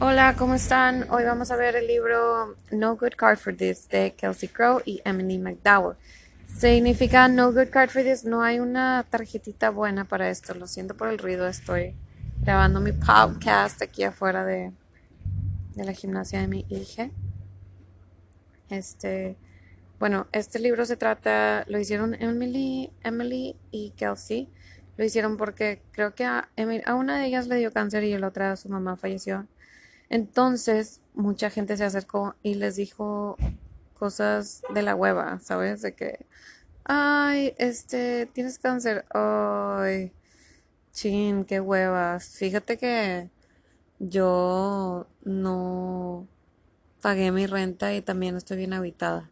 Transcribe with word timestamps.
Hola, 0.00 0.36
¿cómo 0.38 0.54
están? 0.54 1.10
Hoy 1.10 1.24
vamos 1.24 1.50
a 1.50 1.56
ver 1.56 1.74
el 1.74 1.88
libro 1.88 2.54
No 2.70 2.94
Good 2.94 3.14
Card 3.16 3.36
for 3.36 3.56
This 3.56 3.88
de 3.88 4.14
Kelsey 4.14 4.48
Crow 4.48 4.80
y 4.84 5.02
Emily 5.04 5.38
McDowell. 5.38 5.96
Significa 6.46 7.26
No 7.26 7.52
Good 7.52 7.70
Card 7.70 7.90
for 7.90 8.04
This, 8.04 8.24
no 8.24 8.44
hay 8.44 8.60
una 8.60 9.04
tarjetita 9.10 9.70
buena 9.70 10.04
para 10.04 10.30
esto. 10.30 10.54
Lo 10.54 10.68
siento 10.68 10.96
por 10.96 11.08
el 11.08 11.18
ruido, 11.18 11.48
estoy 11.48 11.96
grabando 12.42 12.80
mi 12.80 12.92
podcast 12.92 13.82
aquí 13.82 14.04
afuera 14.04 14.44
de, 14.44 14.70
la 15.74 15.92
gimnasia 15.92 16.42
de 16.42 16.46
mi 16.46 16.64
hija. 16.68 17.10
Este, 18.70 19.36
bueno, 19.98 20.28
este 20.30 20.60
libro 20.60 20.86
se 20.86 20.96
trata, 20.96 21.64
lo 21.66 21.76
hicieron 21.80 22.14
Emily, 22.14 22.92
Emily 23.02 23.56
y 23.72 23.90
Kelsey. 23.96 24.48
Lo 24.96 25.04
hicieron 25.04 25.36
porque 25.36 25.82
creo 25.90 26.14
que 26.14 26.24
a, 26.24 26.48
a 26.86 26.94
una 26.94 27.18
de 27.18 27.26
ellas 27.26 27.48
le 27.48 27.56
dio 27.56 27.72
cáncer 27.72 28.04
y 28.04 28.16
la 28.16 28.28
otra 28.28 28.54
su 28.54 28.68
mamá 28.68 28.96
falleció. 28.96 29.48
Entonces, 30.10 31.00
mucha 31.14 31.50
gente 31.50 31.76
se 31.76 31.84
acercó 31.84 32.34
y 32.42 32.54
les 32.54 32.76
dijo 32.76 33.36
cosas 33.98 34.62
de 34.72 34.82
la 34.82 34.94
hueva, 34.94 35.40
¿sabes? 35.40 35.82
De 35.82 35.94
que, 35.94 36.26
ay, 36.84 37.54
este, 37.58 38.26
tienes 38.26 38.58
cáncer, 38.58 39.04
ay, 39.10 40.12
chin, 40.92 41.44
qué 41.44 41.60
huevas. 41.60 42.36
Fíjate 42.38 42.78
que 42.78 43.30
yo 43.98 45.06
no 45.24 46.26
pagué 47.02 47.32
mi 47.32 47.46
renta 47.46 47.94
y 47.94 48.02
también 48.02 48.36
estoy 48.36 48.56
bien 48.56 48.72
habitada. 48.72 49.30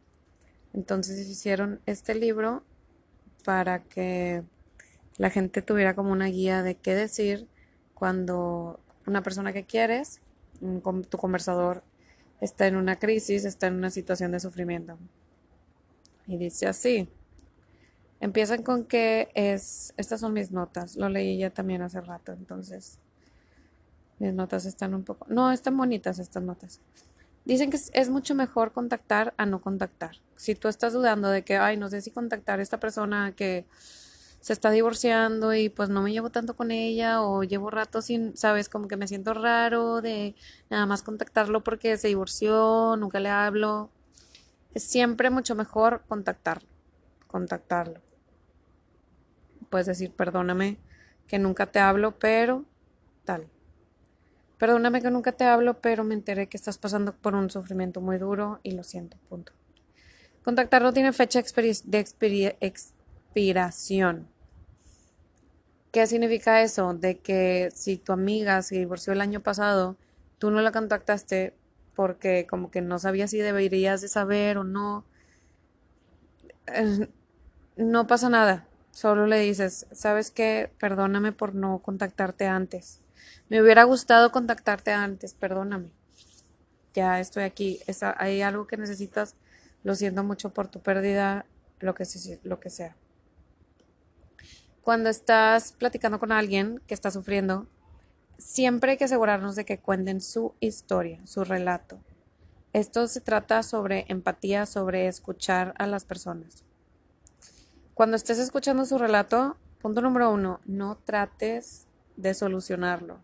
Entonces 0.74 1.26
hicieron 1.28 1.80
este 1.86 2.14
libro 2.14 2.62
para 3.44 3.82
que 3.82 4.42
la 5.16 5.30
gente 5.30 5.62
tuviera 5.62 5.94
como 5.94 6.12
una 6.12 6.26
guía 6.26 6.62
de 6.62 6.74
qué 6.74 6.94
decir 6.94 7.48
cuando 7.94 8.80
una 9.06 9.22
persona 9.22 9.52
que 9.52 9.64
quieres 9.64 10.20
tu 11.08 11.18
conversador 11.18 11.82
está 12.40 12.66
en 12.66 12.76
una 12.76 12.98
crisis, 12.98 13.44
está 13.44 13.66
en 13.66 13.74
una 13.74 13.90
situación 13.90 14.32
de 14.32 14.40
sufrimiento. 14.40 14.98
Y 16.26 16.36
dice 16.36 16.66
así. 16.66 17.08
Empiezan 18.18 18.62
con 18.62 18.84
que 18.84 19.28
es, 19.34 19.92
estas 19.98 20.20
son 20.20 20.32
mis 20.32 20.50
notas, 20.50 20.96
lo 20.96 21.08
leí 21.10 21.36
ya 21.36 21.50
también 21.50 21.82
hace 21.82 22.00
rato, 22.00 22.32
entonces 22.32 22.98
mis 24.18 24.32
notas 24.32 24.64
están 24.64 24.94
un 24.94 25.04
poco, 25.04 25.26
no, 25.28 25.52
están 25.52 25.76
bonitas 25.76 26.18
estas 26.18 26.42
notas. 26.42 26.80
Dicen 27.44 27.70
que 27.70 27.76
es, 27.92 28.10
mucho 28.10 28.34
mejor 28.34 28.72
contactar 28.72 29.34
a 29.36 29.46
no 29.46 29.60
contactar. 29.60 30.16
Si 30.34 30.54
tú 30.56 30.66
estás 30.66 30.92
dudando 30.92 31.28
de 31.28 31.42
que, 31.42 31.58
ay, 31.58 31.76
no 31.76 31.88
sé 31.88 32.00
si 32.00 32.10
contactar 32.10 32.58
a 32.58 32.62
esta 32.62 32.80
persona 32.80 33.34
que 33.36 33.66
se 34.46 34.52
está 34.52 34.70
divorciando 34.70 35.52
y 35.54 35.68
pues 35.68 35.88
no 35.88 36.02
me 36.02 36.12
llevo 36.12 36.30
tanto 36.30 36.54
con 36.54 36.70
ella 36.70 37.20
o 37.20 37.42
llevo 37.42 37.68
rato 37.68 38.00
sin, 38.00 38.36
sabes, 38.36 38.68
como 38.68 38.86
que 38.86 38.96
me 38.96 39.08
siento 39.08 39.34
raro 39.34 40.00
de 40.00 40.36
nada 40.70 40.86
más 40.86 41.02
contactarlo 41.02 41.64
porque 41.64 41.96
se 41.96 42.06
divorció, 42.06 42.94
nunca 42.96 43.18
le 43.18 43.28
hablo. 43.28 43.90
Es 44.72 44.84
siempre 44.84 45.30
mucho 45.30 45.56
mejor 45.56 46.04
contactarlo, 46.06 46.68
contactarlo. 47.26 48.00
Puedes 49.68 49.88
decir, 49.88 50.12
perdóname 50.12 50.78
que 51.26 51.40
nunca 51.40 51.66
te 51.66 51.80
hablo, 51.80 52.16
pero 52.16 52.64
tal. 53.24 53.48
Perdóname 54.58 55.02
que 55.02 55.10
nunca 55.10 55.32
te 55.32 55.42
hablo, 55.42 55.80
pero 55.80 56.04
me 56.04 56.14
enteré 56.14 56.46
que 56.48 56.56
estás 56.56 56.78
pasando 56.78 57.16
por 57.16 57.34
un 57.34 57.50
sufrimiento 57.50 58.00
muy 58.00 58.16
duro 58.18 58.60
y 58.62 58.70
lo 58.70 58.84
siento, 58.84 59.16
punto. 59.28 59.50
Contactarlo 60.44 60.92
tiene 60.92 61.12
fecha 61.12 61.42
de 61.42 62.56
expiración. 62.60 64.35
¿Qué 65.96 66.06
significa 66.06 66.60
eso? 66.60 66.92
De 66.92 67.20
que 67.20 67.70
si 67.74 67.96
tu 67.96 68.12
amiga 68.12 68.60
se 68.60 68.76
divorció 68.76 69.14
el 69.14 69.22
año 69.22 69.40
pasado, 69.40 69.96
tú 70.36 70.50
no 70.50 70.60
la 70.60 70.70
contactaste 70.70 71.54
porque 71.94 72.46
como 72.46 72.70
que 72.70 72.82
no 72.82 72.98
sabías 72.98 73.30
si 73.30 73.38
deberías 73.38 74.02
de 74.02 74.08
saber 74.08 74.58
o 74.58 74.64
no. 74.64 75.06
Eh, 76.66 77.08
no 77.78 78.06
pasa 78.06 78.28
nada. 78.28 78.68
Solo 78.90 79.26
le 79.26 79.40
dices, 79.40 79.86
¿sabes 79.90 80.30
qué? 80.30 80.70
Perdóname 80.78 81.32
por 81.32 81.54
no 81.54 81.78
contactarte 81.78 82.44
antes. 82.46 83.00
Me 83.48 83.62
hubiera 83.62 83.84
gustado 83.84 84.32
contactarte 84.32 84.90
antes, 84.92 85.32
perdóname. 85.32 85.88
Ya 86.92 87.20
estoy 87.20 87.44
aquí. 87.44 87.80
hay 88.18 88.42
algo 88.42 88.66
que 88.66 88.76
necesitas. 88.76 89.34
Lo 89.82 89.94
siento 89.94 90.22
mucho 90.24 90.50
por 90.50 90.68
tu 90.68 90.80
pérdida, 90.80 91.46
lo 91.80 91.94
que, 91.94 92.04
lo 92.42 92.60
que 92.60 92.68
sea 92.68 92.96
cuando 94.86 95.10
estás 95.10 95.72
platicando 95.72 96.20
con 96.20 96.30
alguien 96.30 96.80
que 96.86 96.94
está 96.94 97.10
sufriendo, 97.10 97.66
siempre 98.38 98.92
hay 98.92 98.96
que 98.96 99.06
asegurarnos 99.06 99.56
de 99.56 99.64
que 99.64 99.80
cuenten 99.80 100.20
su 100.20 100.54
historia, 100.60 101.26
su 101.26 101.42
relato. 101.42 101.98
Esto 102.72 103.08
se 103.08 103.20
trata 103.20 103.64
sobre 103.64 104.04
empatía, 104.06 104.64
sobre 104.64 105.08
escuchar 105.08 105.74
a 105.78 105.88
las 105.88 106.04
personas. 106.04 106.62
Cuando 107.94 108.14
estés 108.14 108.38
escuchando 108.38 108.84
su 108.84 108.96
relato, 108.96 109.56
punto 109.82 110.02
número 110.02 110.30
uno, 110.30 110.60
no 110.66 110.96
trates 111.04 111.88
de 112.16 112.32
solucionarlo. 112.34 113.18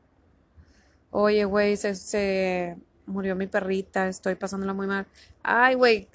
Oye, 1.13 1.45
güey, 1.45 1.77
se, 1.77 1.95
se, 1.95 2.77
murió 3.07 3.37
mi 3.37 3.47
perrita, 3.47 4.09
estoy 4.09 4.35
pasándola 4.35 4.73
muy 4.73 4.89
mal. 4.89 5.07
Ay, 5.45 5.77
güey, 5.77 6.09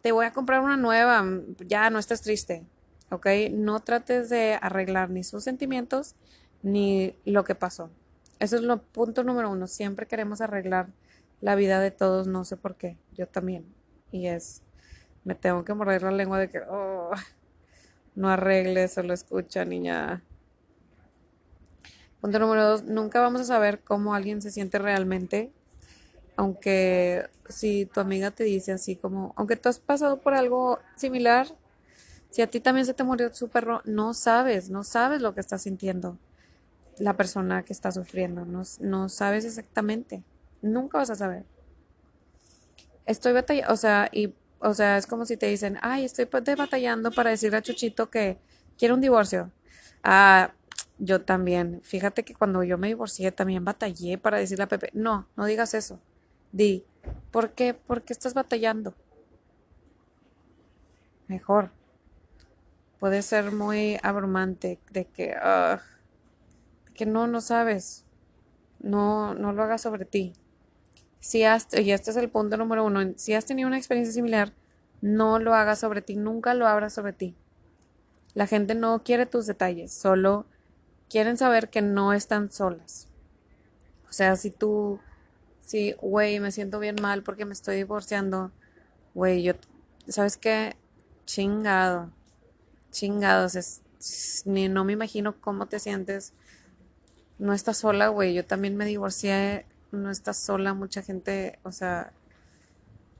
te 0.00 0.12
voy 0.12 0.24
a 0.24 0.32
comprar 0.32 0.62
una 0.62 0.78
nueva, 0.78 1.22
ya 1.66 1.90
no 1.90 1.98
estés 1.98 2.22
triste. 2.22 2.64
¿Ok? 3.10 3.26
No 3.52 3.80
trates 3.80 4.28
de 4.28 4.58
arreglar 4.60 5.10
ni 5.10 5.24
sus 5.24 5.44
sentimientos 5.44 6.14
ni 6.62 7.14
lo 7.24 7.44
que 7.44 7.54
pasó. 7.54 7.90
Eso 8.38 8.56
es 8.56 8.62
lo 8.62 8.82
punto 8.82 9.24
número 9.24 9.50
uno. 9.50 9.66
Siempre 9.66 10.06
queremos 10.06 10.40
arreglar 10.40 10.88
la 11.40 11.54
vida 11.54 11.80
de 11.80 11.90
todos, 11.90 12.26
no 12.26 12.44
sé 12.44 12.56
por 12.56 12.76
qué. 12.76 12.96
Yo 13.16 13.26
también. 13.26 13.64
Y 14.12 14.26
es, 14.26 14.62
me 15.24 15.34
tengo 15.34 15.64
que 15.64 15.74
morder 15.74 16.02
la 16.02 16.10
lengua 16.10 16.38
de 16.38 16.48
que, 16.48 16.60
oh, 16.60 17.10
no 18.14 18.28
arregle, 18.28 18.88
solo 18.88 19.14
escucha, 19.14 19.64
niña. 19.64 20.22
Punto 22.20 22.38
número 22.40 22.64
dos, 22.64 22.82
nunca 22.84 23.20
vamos 23.20 23.42
a 23.42 23.44
saber 23.44 23.80
cómo 23.80 24.14
alguien 24.14 24.42
se 24.42 24.50
siente 24.50 24.78
realmente, 24.78 25.52
aunque 26.36 27.28
si 27.48 27.86
tu 27.86 28.00
amiga 28.00 28.32
te 28.32 28.42
dice 28.42 28.72
así 28.72 28.96
como, 28.96 29.34
aunque 29.36 29.54
tú 29.54 29.68
has 29.68 29.78
pasado 29.78 30.20
por 30.20 30.34
algo 30.34 30.80
similar, 30.96 31.46
si 32.38 32.42
a 32.42 32.46
ti 32.46 32.60
también 32.60 32.86
se 32.86 32.94
te 32.94 33.02
murió 33.02 33.34
su 33.34 33.48
perro, 33.48 33.82
no 33.84 34.14
sabes, 34.14 34.70
no 34.70 34.84
sabes 34.84 35.20
lo 35.20 35.34
que 35.34 35.40
está 35.40 35.58
sintiendo 35.58 36.18
la 37.00 37.16
persona 37.16 37.64
que 37.64 37.72
está 37.72 37.90
sufriendo, 37.90 38.44
no, 38.44 39.08
sabes 39.08 39.44
exactamente, 39.44 40.22
nunca 40.62 40.98
vas 40.98 41.10
a 41.10 41.16
saber. 41.16 41.44
Estoy 43.06 43.32
batallando, 43.32 43.72
o 43.72 43.76
sea, 43.76 44.08
y, 44.12 44.34
o 44.60 44.72
sea, 44.72 44.98
es 44.98 45.08
como 45.08 45.24
si 45.24 45.36
te 45.36 45.46
dicen, 45.46 45.78
ay, 45.82 46.04
estoy 46.04 46.26
batallando 46.26 47.10
para 47.10 47.30
decirle 47.30 47.56
a 47.56 47.62
Chuchito 47.62 48.08
que 48.08 48.38
quiere 48.78 48.94
un 48.94 49.00
divorcio. 49.00 49.50
Ah, 50.04 50.52
yo 50.98 51.22
también. 51.22 51.80
Fíjate 51.82 52.22
que 52.22 52.36
cuando 52.36 52.62
yo 52.62 52.78
me 52.78 52.86
divorcié 52.86 53.32
también 53.32 53.64
batallé 53.64 54.16
para 54.16 54.38
decirle 54.38 54.62
a 54.62 54.68
Pepe, 54.68 54.90
no, 54.92 55.26
no 55.36 55.44
digas 55.44 55.74
eso. 55.74 55.98
Di, 56.52 56.84
¿por 57.32 57.50
qué? 57.50 57.74
¿Por 57.74 58.02
qué 58.02 58.12
estás 58.12 58.34
batallando? 58.34 58.94
Mejor 61.26 61.72
puede 62.98 63.22
ser 63.22 63.52
muy 63.52 63.98
abrumante 64.02 64.78
de 64.90 65.06
que, 65.06 65.34
uh, 65.36 65.78
que 66.94 67.06
no, 67.06 67.26
no 67.26 67.40
sabes, 67.40 68.04
no, 68.80 69.34
no 69.34 69.52
lo 69.52 69.62
hagas 69.62 69.82
sobre 69.82 70.04
ti. 70.04 70.34
Si 71.20 71.44
has, 71.44 71.68
y 71.72 71.90
este 71.90 72.10
es 72.10 72.16
el 72.16 72.30
punto 72.30 72.56
número 72.56 72.84
uno, 72.84 73.00
si 73.16 73.34
has 73.34 73.44
tenido 73.44 73.68
una 73.68 73.78
experiencia 73.78 74.12
similar, 74.12 74.52
no 75.00 75.38
lo 75.38 75.54
hagas 75.54 75.80
sobre 75.80 76.02
ti, 76.02 76.16
nunca 76.16 76.54
lo 76.54 76.66
abras 76.66 76.92
sobre 76.92 77.12
ti. 77.12 77.36
La 78.34 78.46
gente 78.46 78.74
no 78.74 79.02
quiere 79.02 79.26
tus 79.26 79.46
detalles, 79.46 79.92
solo 79.92 80.46
quieren 81.08 81.36
saber 81.36 81.70
que 81.70 81.82
no 81.82 82.12
están 82.12 82.50
solas. 82.50 83.08
O 84.08 84.12
sea, 84.12 84.36
si 84.36 84.50
tú, 84.50 85.00
si, 85.60 85.92
güey, 86.00 86.40
me 86.40 86.50
siento 86.50 86.78
bien 86.78 86.96
mal 87.00 87.22
porque 87.22 87.44
me 87.44 87.52
estoy 87.52 87.76
divorciando, 87.76 88.52
güey, 89.14 89.42
yo, 89.42 89.54
¿sabes 90.08 90.36
qué? 90.36 90.76
Chingado 91.26 92.10
chingados, 92.98 93.54
es, 93.54 93.82
ni 94.44 94.68
no 94.68 94.84
me 94.84 94.92
imagino 94.92 95.40
cómo 95.40 95.66
te 95.66 95.78
sientes. 95.78 96.32
No 97.38 97.52
estás 97.52 97.78
sola, 97.78 98.08
güey. 98.08 98.34
Yo 98.34 98.44
también 98.44 98.76
me 98.76 98.84
divorcié, 98.84 99.66
no 99.92 100.10
estás 100.10 100.36
sola. 100.36 100.74
Mucha 100.74 101.02
gente, 101.02 101.60
o 101.62 101.70
sea, 101.70 102.12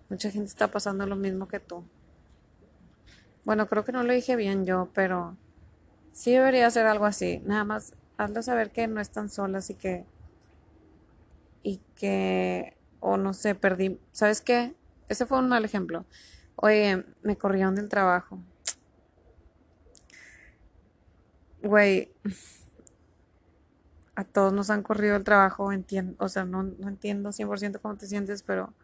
mucha 0.09 0.31
gente 0.31 0.49
está 0.49 0.69
pasando 0.69 1.07
lo 1.07 1.15
mismo 1.17 1.47
que 1.47 1.61
tú. 1.61 1.85
Bueno, 3.45 3.69
creo 3.69 3.85
que 3.85 3.93
no 3.93 4.03
lo 4.03 4.13
dije 4.13 4.35
bien 4.35 4.67
yo, 4.67 4.89
pero 4.95 5.37
sí 6.13 6.33
debería 6.33 6.67
hacer 6.67 6.87
algo 6.87 7.07
así. 7.07 7.41
Nada 7.45 7.65
más 7.65 7.95
hazlo 8.17 8.43
saber 8.43 8.71
que 8.73 8.89
no 8.89 9.01
están 9.01 9.31
solas 9.31 9.71
y 9.71 9.75
que 9.75 10.05
y 11.63 11.81
que 11.95 12.77
o 13.01 13.17
no 13.17 13.33
sé, 13.33 13.55
perdí, 13.55 14.01
¿sabes 14.11 14.41
qué? 14.41 14.75
Ese 15.09 15.25
fue 15.25 15.39
un 15.39 15.49
mal 15.49 15.65
ejemplo. 15.65 16.05
Oye, 16.57 17.05
me 17.23 17.37
corrieron 17.37 17.77
del 17.77 17.89
trabajo. 17.89 18.41
Güey, 21.63 22.13
a 24.15 24.25
todos 24.25 24.53
nos 24.53 24.71
han 24.71 24.83
corrido 24.83 25.17
el 25.17 25.25
trabajo, 25.25 25.73
entiendo, 25.73 26.17
o 26.19 26.29
sea, 26.29 26.45
no, 26.45 26.63
no 26.63 26.89
entiendo 26.89 27.31
100% 27.31 27.81
cómo 27.81 27.97
te 27.97 28.07
sientes, 28.07 28.43
pero 28.43 28.75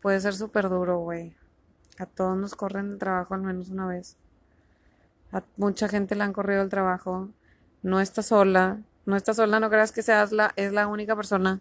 puede 0.00 0.20
ser 0.20 0.34
súper 0.34 0.68
duro, 0.68 0.98
güey. 0.98 1.36
A 1.98 2.06
todos 2.06 2.36
nos 2.36 2.54
corren 2.54 2.92
el 2.92 2.98
trabajo 2.98 3.34
al 3.34 3.42
menos 3.42 3.70
una 3.70 3.86
vez. 3.86 4.16
A 5.32 5.42
mucha 5.56 5.88
gente 5.88 6.14
le 6.14 6.24
han 6.24 6.32
corrido 6.32 6.62
el 6.62 6.68
trabajo. 6.68 7.28
No 7.82 8.00
está 8.00 8.22
sola. 8.22 8.82
No 9.04 9.16
está 9.16 9.34
sola, 9.34 9.58
no 9.58 9.70
creas 9.70 9.90
que 9.90 10.02
seas 10.02 10.32
la, 10.32 10.52
es 10.56 10.72
la 10.72 10.86
única 10.86 11.16
persona 11.16 11.60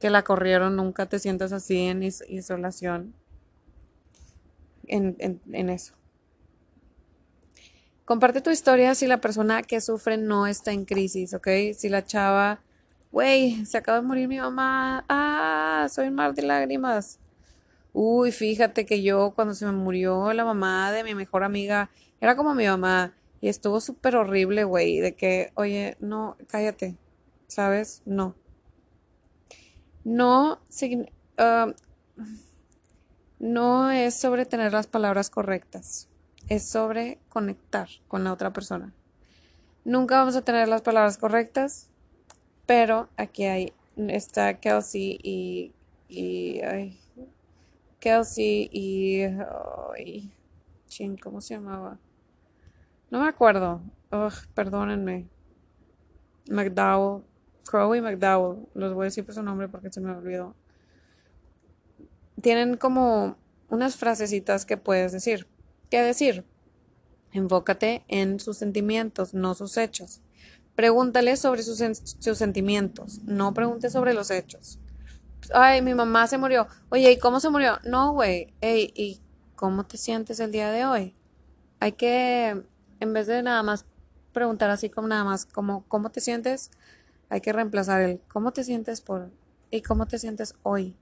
que 0.00 0.08
la 0.08 0.22
corrieron. 0.22 0.76
Nunca 0.76 1.06
te 1.06 1.18
sientas 1.18 1.52
así 1.52 1.78
en 1.80 2.02
isolación. 2.02 3.14
En, 4.86 5.16
en, 5.18 5.40
en 5.52 5.68
eso. 5.68 5.94
Comparte 8.06 8.40
tu 8.40 8.50
historia 8.50 8.94
si 8.94 9.08
la 9.08 9.20
persona 9.20 9.64
que 9.64 9.80
sufre 9.80 10.16
no 10.16 10.46
está 10.46 10.70
en 10.70 10.84
crisis, 10.84 11.34
¿ok? 11.34 11.48
Si 11.76 11.88
la 11.88 12.04
chava, 12.04 12.60
güey, 13.10 13.66
se 13.66 13.78
acaba 13.78 14.00
de 14.00 14.06
morir 14.06 14.28
mi 14.28 14.38
mamá, 14.38 15.04
ah, 15.08 15.88
soy 15.90 16.06
un 16.06 16.14
mar 16.14 16.32
de 16.32 16.42
lágrimas. 16.42 17.18
Uy, 17.92 18.30
fíjate 18.30 18.86
que 18.86 19.02
yo 19.02 19.32
cuando 19.34 19.54
se 19.54 19.66
me 19.66 19.72
murió 19.72 20.32
la 20.34 20.44
mamá 20.44 20.92
de 20.92 21.02
mi 21.02 21.16
mejor 21.16 21.42
amiga, 21.42 21.90
era 22.20 22.36
como 22.36 22.54
mi 22.54 22.66
mamá 22.66 23.12
y 23.40 23.48
estuvo 23.48 23.80
súper 23.80 24.14
horrible, 24.14 24.62
güey, 24.62 25.00
de 25.00 25.16
que, 25.16 25.50
oye, 25.56 25.96
no, 25.98 26.36
cállate, 26.46 26.96
¿sabes? 27.48 28.02
No. 28.06 28.36
No, 30.04 30.60
uh, 30.60 31.72
no 33.40 33.90
es 33.90 34.14
sobre 34.14 34.46
tener 34.46 34.72
las 34.72 34.86
palabras 34.86 35.28
correctas 35.28 36.08
es 36.48 36.68
sobre 36.68 37.18
conectar 37.28 37.88
con 38.08 38.24
la 38.24 38.32
otra 38.32 38.52
persona. 38.52 38.92
Nunca 39.84 40.18
vamos 40.18 40.36
a 40.36 40.42
tener 40.42 40.68
las 40.68 40.82
palabras 40.82 41.18
correctas, 41.18 41.90
pero 42.66 43.08
aquí 43.16 43.44
hay, 43.44 43.72
está 43.96 44.54
Kelsey 44.58 45.18
y, 45.22 45.72
y 46.08 46.60
Kelsey 48.00 48.68
y, 48.72 49.22
ay, 49.96 50.32
ching, 50.86 51.16
¿cómo 51.16 51.40
se 51.40 51.54
llamaba? 51.54 51.98
No 53.10 53.20
me 53.20 53.28
acuerdo, 53.28 53.80
Ugh, 54.12 54.32
perdónenme. 54.54 55.28
McDowell, 56.48 57.24
Crow 57.68 57.94
y 57.94 58.00
McDowell, 58.00 58.66
los 58.74 58.94
voy 58.94 59.04
a 59.04 59.06
decir 59.06 59.24
por 59.24 59.34
su 59.34 59.42
nombre 59.42 59.68
porque 59.68 59.92
se 59.92 60.00
me 60.00 60.12
olvidó. 60.12 60.54
Tienen 62.40 62.76
como 62.76 63.36
unas 63.68 63.96
frasecitas 63.96 64.64
que 64.64 64.76
puedes 64.76 65.12
decir. 65.12 65.48
¿Qué 65.90 66.02
decir? 66.02 66.44
Enfócate 67.32 68.04
en 68.08 68.40
sus 68.40 68.58
sentimientos, 68.58 69.34
no 69.34 69.54
sus 69.54 69.76
hechos. 69.76 70.20
Pregúntale 70.74 71.36
sobre 71.36 71.62
sus, 71.62 71.82
sus 72.18 72.38
sentimientos, 72.38 73.20
no 73.24 73.54
preguntes 73.54 73.92
sobre 73.92 74.14
los 74.14 74.30
hechos. 74.30 74.78
Ay, 75.54 75.80
mi 75.82 75.94
mamá 75.94 76.26
se 76.26 76.38
murió. 76.38 76.66
Oye, 76.90 77.12
¿y 77.12 77.18
cómo 77.18 77.40
se 77.40 77.50
murió? 77.50 77.78
No, 77.84 78.12
güey. 78.12 78.52
Ey, 78.60 78.92
¿y 78.94 79.20
cómo 79.54 79.84
te 79.86 79.96
sientes 79.96 80.40
el 80.40 80.52
día 80.52 80.70
de 80.70 80.84
hoy? 80.84 81.14
Hay 81.78 81.92
que, 81.92 82.62
en 83.00 83.12
vez 83.12 83.26
de 83.26 83.42
nada 83.42 83.62
más 83.62 83.86
preguntar 84.32 84.70
así 84.70 84.90
como 84.90 85.08
nada 85.08 85.24
más, 85.24 85.46
como, 85.46 85.84
¿cómo 85.88 86.10
te 86.10 86.20
sientes? 86.20 86.70
Hay 87.28 87.40
que 87.40 87.52
reemplazar 87.52 88.02
el 88.02 88.20
¿cómo 88.28 88.52
te 88.52 88.64
sientes 88.64 89.00
por 89.00 89.30
y 89.70 89.82
cómo 89.82 90.06
te 90.06 90.18
sientes 90.18 90.54
hoy? 90.62 90.96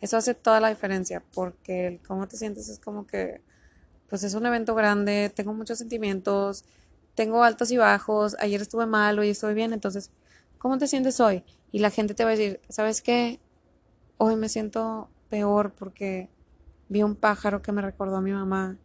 Eso 0.00 0.16
hace 0.16 0.34
toda 0.34 0.60
la 0.60 0.68
diferencia, 0.68 1.22
porque 1.34 1.86
el 1.86 2.00
cómo 2.00 2.28
te 2.28 2.36
sientes 2.36 2.68
es 2.68 2.78
como 2.78 3.06
que 3.06 3.40
pues 4.12 4.24
es 4.24 4.34
un 4.34 4.44
evento 4.44 4.74
grande, 4.74 5.32
tengo 5.34 5.54
muchos 5.54 5.78
sentimientos, 5.78 6.66
tengo 7.14 7.44
altos 7.44 7.70
y 7.70 7.78
bajos, 7.78 8.36
ayer 8.40 8.60
estuve 8.60 8.84
mal, 8.84 9.18
hoy 9.18 9.30
estoy 9.30 9.54
bien, 9.54 9.72
entonces, 9.72 10.10
¿cómo 10.58 10.76
te 10.76 10.86
sientes 10.86 11.18
hoy? 11.18 11.44
Y 11.70 11.78
la 11.78 11.88
gente 11.88 12.12
te 12.12 12.22
va 12.22 12.28
a 12.28 12.36
decir, 12.36 12.60
¿sabes 12.68 13.00
qué? 13.00 13.40
Hoy 14.18 14.36
me 14.36 14.50
siento 14.50 15.08
peor 15.30 15.72
porque 15.72 16.28
vi 16.90 17.02
un 17.02 17.16
pájaro 17.16 17.62
que 17.62 17.72
me 17.72 17.80
recordó 17.80 18.16
a 18.16 18.20
mi 18.20 18.32
mamá 18.32 18.76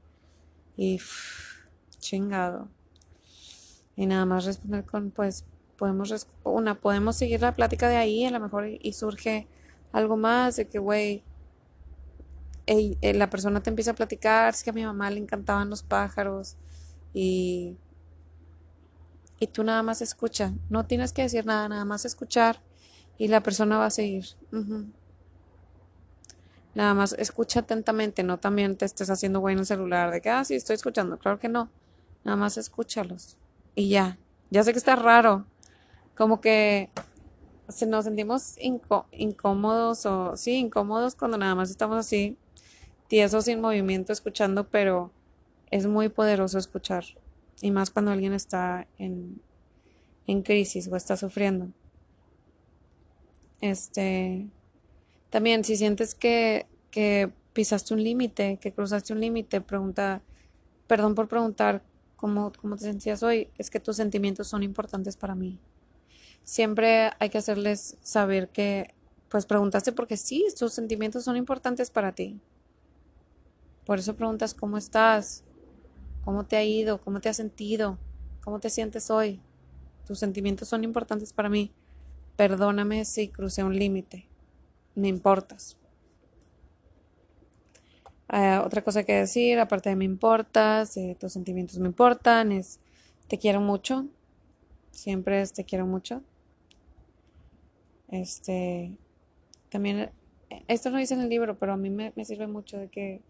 y 0.77 0.97
chingado. 1.99 2.69
Y 3.97 4.05
nada 4.05 4.25
más 4.25 4.45
responder 4.45 4.85
con, 4.85 5.11
pues, 5.11 5.43
podemos, 5.75 6.25
una, 6.45 6.75
podemos 6.75 7.17
seguir 7.17 7.41
la 7.41 7.53
plática 7.53 7.89
de 7.89 7.97
ahí, 7.97 8.23
a 8.23 8.31
lo 8.31 8.39
mejor 8.39 8.69
y 8.69 8.93
surge 8.93 9.45
algo 9.91 10.15
más 10.15 10.55
de 10.55 10.69
que, 10.69 10.79
güey, 10.79 11.21
eh, 12.67 13.13
la 13.13 13.29
persona 13.29 13.61
te 13.63 13.69
empieza 13.69 13.91
a 13.91 13.95
platicar, 13.95 14.53
es 14.53 14.61
que 14.61 14.71
a 14.71 14.73
mi 14.73 14.83
mamá 14.83 15.09
le 15.09 15.19
encantaban 15.19 15.69
los 15.69 15.83
pájaros 15.83 16.57
y, 17.13 17.77
y 19.39 19.47
tú 19.47 19.63
nada 19.63 19.83
más 19.83 20.01
escucha, 20.01 20.53
no 20.69 20.85
tienes 20.85 21.13
que 21.13 21.21
decir 21.21 21.45
nada, 21.45 21.69
nada 21.69 21.85
más 21.85 22.03
escuchar 22.03 22.61
y 23.17 23.29
la 23.29 23.41
persona 23.41 23.77
va 23.77 23.85
a 23.85 23.89
seguir. 23.89 24.25
Nada 26.75 26.93
más 26.93 27.13
escucha 27.13 27.61
atentamente, 27.61 28.21
no 28.23 28.37
también 28.37 28.75
te 28.75 28.85
estés 28.85 29.09
haciendo 29.09 29.39
güey 29.39 29.53
en 29.53 29.59
el 29.59 29.65
celular 29.65 30.11
de 30.11 30.21
que, 30.21 30.29
ah, 30.29 30.43
sí, 30.43 30.55
estoy 30.55 30.75
escuchando, 30.75 31.17
claro 31.17 31.39
que 31.39 31.47
no, 31.47 31.71
nada 32.23 32.35
más 32.35 32.57
escúchalos 32.57 33.37
y 33.75 33.89
ya, 33.89 34.17
ya 34.49 34.63
sé 34.63 34.73
que 34.73 34.79
está 34.79 34.95
raro, 34.97 35.45
como 36.15 36.41
que 36.41 36.89
nos 37.87 38.05
sentimos 38.05 38.55
incómodos 39.11 40.05
o 40.05 40.35
sí, 40.35 40.55
incómodos 40.55 41.15
cuando 41.15 41.37
nada 41.37 41.55
más 41.55 41.69
estamos 41.69 41.97
así 41.97 42.37
tieso 43.07 43.41
sin 43.41 43.61
movimiento 43.61 44.13
escuchando, 44.13 44.69
pero 44.69 45.11
es 45.71 45.87
muy 45.87 46.09
poderoso 46.09 46.57
escuchar. 46.57 47.05
Y 47.61 47.71
más 47.71 47.89
cuando 47.89 48.11
alguien 48.11 48.33
está 48.33 48.87
en, 48.97 49.41
en 50.27 50.43
crisis 50.43 50.87
o 50.87 50.95
está 50.95 51.17
sufriendo. 51.17 51.69
Este. 53.61 54.47
También, 55.29 55.63
si 55.63 55.75
sientes 55.75 56.15
que, 56.15 56.67
que 56.91 57.31
pisaste 57.53 57.93
un 57.93 58.03
límite, 58.03 58.57
que 58.61 58.71
cruzaste 58.71 59.13
un 59.13 59.19
límite, 59.19 59.61
pregunta, 59.61 60.21
perdón 60.85 61.15
por 61.15 61.27
preguntar 61.27 61.83
cómo, 62.15 62.51
cómo 62.61 62.77
te 62.77 62.83
sentías 62.85 63.23
hoy, 63.23 63.49
es 63.57 63.69
que 63.69 63.79
tus 63.79 63.97
sentimientos 63.97 64.47
son 64.47 64.63
importantes 64.63 65.17
para 65.17 65.35
mí. 65.35 65.59
Siempre 66.43 67.11
hay 67.19 67.29
que 67.29 67.39
hacerles 67.39 67.97
saber 68.01 68.49
que, 68.49 68.93
pues 69.27 69.45
preguntaste 69.45 69.91
porque 69.91 70.15
sí, 70.15 70.45
tus 70.57 70.73
sentimientos 70.73 71.25
son 71.25 71.35
importantes 71.35 71.89
para 71.89 72.13
ti. 72.13 72.39
Por 73.87 73.99
eso 73.99 74.17
preguntas 74.17 74.53
cómo 74.53 74.77
estás, 74.77 75.45
cómo 76.25 76.45
te 76.45 76.57
ha 76.57 76.63
ido, 76.65 76.99
cómo 76.99 77.21
te 77.21 77.29
has 77.29 77.37
sentido, 77.37 77.97
cómo 78.43 78.59
te 78.59 78.69
sientes 78.69 79.09
hoy. 79.09 79.39
Tus 80.05 80.19
sentimientos 80.19 80.67
son 80.67 80.83
importantes 80.83 81.31
para 81.31 81.47
mí. 81.47 81.71
Perdóname 82.35 83.05
si 83.05 83.29
crucé 83.29 83.63
un 83.63 83.79
límite. 83.79 84.27
Me 84.93 85.07
importas. 85.07 85.77
Ah, 88.27 88.61
otra 88.65 88.83
cosa 88.83 89.05
que 89.05 89.13
decir, 89.13 89.57
aparte 89.57 89.87
de 89.87 89.95
me 89.95 90.03
importas, 90.03 90.97
eh, 90.97 91.15
tus 91.17 91.31
sentimientos 91.31 91.79
me 91.79 91.87
importan, 91.87 92.51
es 92.51 92.81
te 93.29 93.37
quiero 93.37 93.61
mucho. 93.61 94.05
Siempre 94.91 95.41
es 95.41 95.53
te 95.53 95.63
quiero 95.63 95.85
mucho. 95.85 96.21
Este, 98.09 98.97
también, 99.69 100.11
esto 100.67 100.89
no 100.89 100.97
dice 100.97 101.13
en 101.13 101.21
el 101.21 101.29
libro, 101.29 101.57
pero 101.57 101.71
a 101.71 101.77
mí 101.77 101.89
me 101.89 102.25
sirve 102.25 102.47
mucho 102.47 102.77
de 102.77 102.89
que 102.89 103.21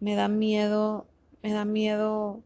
me 0.00 0.14
da 0.14 0.28
miedo, 0.28 1.06
me 1.42 1.52
da 1.52 1.64
miedo 1.64 2.42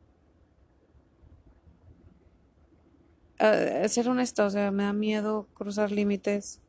uh, 3.41 3.89
ser 3.89 4.09
honesto, 4.09 4.47
o 4.47 4.51
sea, 4.51 4.71
me 4.71 4.85
da 4.85 4.93
miedo 4.93 5.47
cruzar 5.55 5.91
límites. 5.93 6.61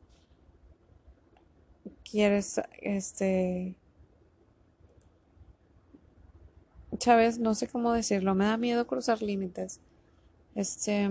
Quieres, 2.02 2.60
este, 2.80 3.76
Chávez, 6.98 7.38
no 7.38 7.54
sé 7.54 7.68
cómo 7.68 7.92
decirlo, 7.92 8.34
me 8.34 8.44
da 8.44 8.56
miedo 8.56 8.86
cruzar 8.86 9.22
límites. 9.22 9.80
Este, 10.54 11.10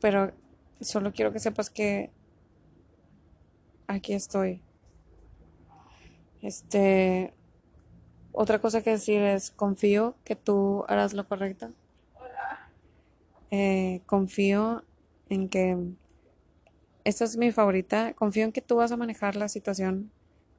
pero 0.00 0.32
solo 0.80 1.12
quiero 1.12 1.32
que 1.32 1.40
sepas 1.40 1.70
que 1.70 2.10
aquí 3.86 4.12
estoy. 4.12 4.60
Este, 6.44 7.32
otra 8.32 8.58
cosa 8.60 8.82
que 8.82 8.90
decir 8.90 9.22
es, 9.22 9.50
confío 9.50 10.14
que 10.24 10.36
tú 10.36 10.84
harás 10.88 11.14
lo 11.14 11.26
correcto. 11.26 11.72
Eh, 13.50 14.02
confío 14.04 14.84
en 15.30 15.48
que, 15.48 15.78
esta 17.04 17.24
es 17.24 17.38
mi 17.38 17.50
favorita, 17.50 18.12
confío 18.12 18.44
en 18.44 18.52
que 18.52 18.60
tú 18.60 18.76
vas 18.76 18.92
a 18.92 18.98
manejar 18.98 19.36
la 19.36 19.48
situación 19.48 20.10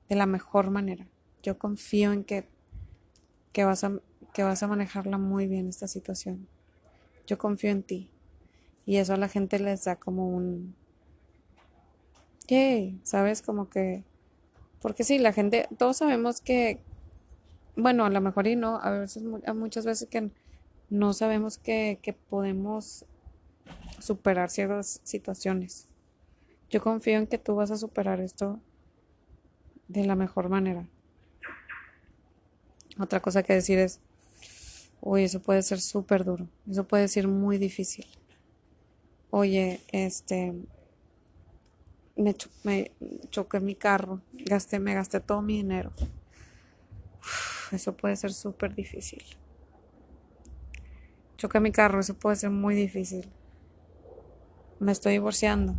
de 0.10 0.16
la 0.16 0.26
mejor 0.26 0.72
manera. 0.72 1.06
Yo 1.44 1.60
confío 1.60 2.14
en 2.14 2.24
que, 2.24 2.48
que, 3.54 3.64
vas, 3.64 3.84
a, 3.84 3.92
que 4.34 4.42
vas 4.42 4.64
a 4.64 4.68
manejarla 4.68 5.20
muy 5.20 5.48
bien 5.48 5.70
esta 5.70 5.88
situación. 5.88 6.48
Yo 7.28 7.38
confío 7.38 7.70
en 7.70 7.84
ti. 7.84 8.10
Y 8.88 8.98
eso 8.98 9.14
a 9.14 9.18
la 9.18 9.30
gente 9.30 9.60
les 9.60 9.84
da 9.84 9.98
como 9.98 10.30
un... 10.30 10.76
Yay, 12.48 13.00
¿sabes? 13.04 13.44
Como 13.44 13.70
que 13.70 14.04
porque 14.86 15.04
sí, 15.04 15.18
la 15.18 15.34
gente, 15.34 15.68
todos 15.80 15.98
sabemos 15.98 16.42
que, 16.42 16.80
bueno, 17.76 18.06
a 18.06 18.12
lo 18.12 18.22
mejor 18.22 18.46
y 18.46 18.56
no, 18.56 18.80
a 18.80 18.92
veces, 18.92 19.24
muchas 19.24 19.84
veces 19.84 20.08
que 20.08 20.30
no 20.92 21.12
sabemos 21.14 21.58
que, 21.58 21.98
que 22.04 22.14
podemos 22.14 23.04
superar 24.00 24.52
ciertas 24.52 25.02
situaciones. 25.04 25.88
Yo 26.70 26.84
confío 26.84 27.18
en 27.18 27.26
que 27.26 27.40
tú 27.40 27.56
vas 27.56 27.72
a 27.72 27.78
superar 27.78 28.20
esto 28.20 28.60
de 29.88 30.06
la 30.06 30.14
mejor 30.14 30.50
manera. 30.50 30.88
Otra 33.00 33.22
cosa 33.22 33.42
que 33.42 33.54
decir 33.54 33.80
es, 33.80 34.00
uy, 35.02 35.24
eso 35.24 35.40
puede 35.40 35.64
ser 35.64 35.82
súper 35.82 36.24
duro, 36.24 36.48
eso 36.70 36.84
puede 36.84 37.08
ser 37.08 37.28
muy 37.28 37.58
difícil. 37.58 38.06
Oye, 39.32 39.82
este, 39.92 40.54
me, 42.16 42.36
me 42.64 42.92
choqué 43.30 43.60
mi 43.60 43.76
carro, 43.76 44.22
gasté, 44.32 44.80
me 44.80 44.94
gasté 44.94 45.20
todo 45.20 45.42
mi 45.42 45.58
dinero. 45.58 45.92
eso 47.72 47.96
puede 47.96 48.16
ser 48.16 48.34
súper 48.34 48.76
difícil. 48.76 49.24
Choqué 51.38 51.60
mi 51.60 51.72
carro, 51.72 52.00
eso 52.00 52.14
puede 52.14 52.38
ser 52.38 52.50
muy 52.50 52.76
difícil. 52.76 53.30
Me 54.80 54.92
estoy 54.92 55.14
divorciando. 55.14 55.76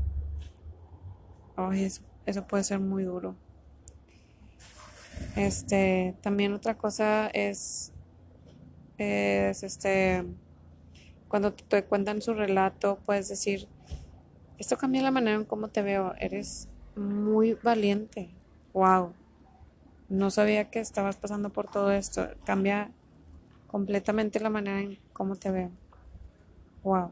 Ay, 1.56 1.84
eso, 1.84 2.02
eso 2.26 2.46
puede 2.46 2.64
ser 2.64 2.80
muy 2.80 3.04
duro. 3.04 3.34
Este, 5.34 6.14
también 6.20 6.52
otra 6.52 6.76
cosa 6.76 7.28
es, 7.28 7.92
es 8.98 9.62
este, 9.62 10.24
cuando 11.28 11.52
te 11.52 11.84
cuentan 11.84 12.22
su 12.22 12.34
relato, 12.34 12.98
puedes 13.04 13.28
decir, 13.28 13.68
esto 14.58 14.76
cambia 14.76 15.02
la 15.02 15.10
manera 15.10 15.36
en 15.36 15.44
cómo 15.44 15.68
te 15.68 15.82
veo, 15.82 16.14
eres 16.18 16.68
muy 16.96 17.54
valiente, 17.54 18.30
wow, 18.72 19.12
no 20.08 20.30
sabía 20.30 20.70
que 20.70 20.80
estabas 20.80 21.16
pasando 21.16 21.50
por 21.50 21.70
todo 21.70 21.90
esto, 21.90 22.28
cambia 22.44 22.90
completamente 23.66 24.40
la 24.40 24.50
manera 24.50 24.80
en 24.80 24.98
cómo 25.12 25.36
te 25.36 25.50
veo, 25.50 25.70
wow. 26.82 27.10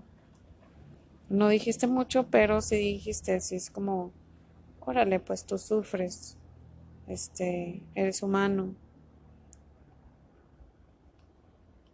No 1.28 1.48
dijiste 1.48 1.86
mucho, 1.86 2.28
pero 2.28 2.60
sí 2.60 2.76
dijiste, 2.76 3.34
así 3.34 3.56
es 3.56 3.70
como, 3.70 4.12
órale, 4.80 5.20
pues 5.20 5.44
tú 5.44 5.58
sufres, 5.58 6.36
este, 7.08 7.82
eres 7.94 8.22
humano. 8.22 8.74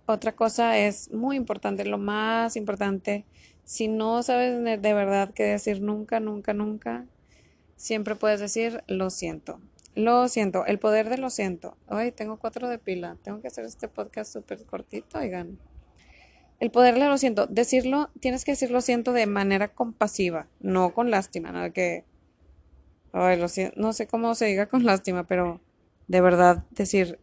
Otra 0.07 0.33
cosa 0.33 0.77
es 0.77 1.13
muy 1.13 1.37
importante, 1.37 1.85
lo 1.85 1.97
más 1.97 2.57
importante, 2.57 3.25
si 3.71 3.87
no 3.87 4.21
sabes 4.25 4.65
de 4.65 4.95
verdad 4.95 5.33
qué 5.33 5.45
decir 5.45 5.81
nunca, 5.81 6.19
nunca, 6.19 6.53
nunca, 6.53 7.07
siempre 7.77 8.17
puedes 8.17 8.41
decir 8.41 8.83
lo 8.89 9.11
siento. 9.11 9.61
Lo 9.95 10.27
siento, 10.27 10.67
el 10.67 10.81
poder 10.81 11.09
de 11.09 11.19
lo 11.19 11.31
siento. 11.31 11.77
Ay, 11.87 12.11
tengo 12.11 12.37
cuatro 12.37 12.69
de 12.69 12.79
pila. 12.79 13.17
Tengo 13.23 13.41
que 13.41 13.47
hacer 13.47 13.65
este 13.65 13.87
podcast 13.87 14.33
súper 14.33 14.65
cortito, 14.65 15.21
oigan. 15.21 15.61
El 16.59 16.73
poder 16.73 16.99
de 16.99 17.07
lo 17.07 17.17
siento. 17.17 17.47
Decirlo, 17.47 18.11
tienes 18.19 18.45
que 18.45 18.51
decir 18.51 18.73
lo 18.73 18.81
siento 18.81 19.13
de 19.13 19.27
manera 19.29 19.69
compasiva, 19.69 20.49
no 20.59 20.93
con 20.93 21.13
lástima, 21.13 21.53
no 21.53 21.73
que 21.73 22.05
no 23.77 23.93
sé 23.93 24.07
cómo 24.09 24.35
se 24.35 24.47
diga 24.47 24.67
con 24.67 24.85
lástima, 24.85 25.29
pero 25.29 25.61
de 26.09 26.21
verdad 26.21 26.65
decir, 26.73 27.21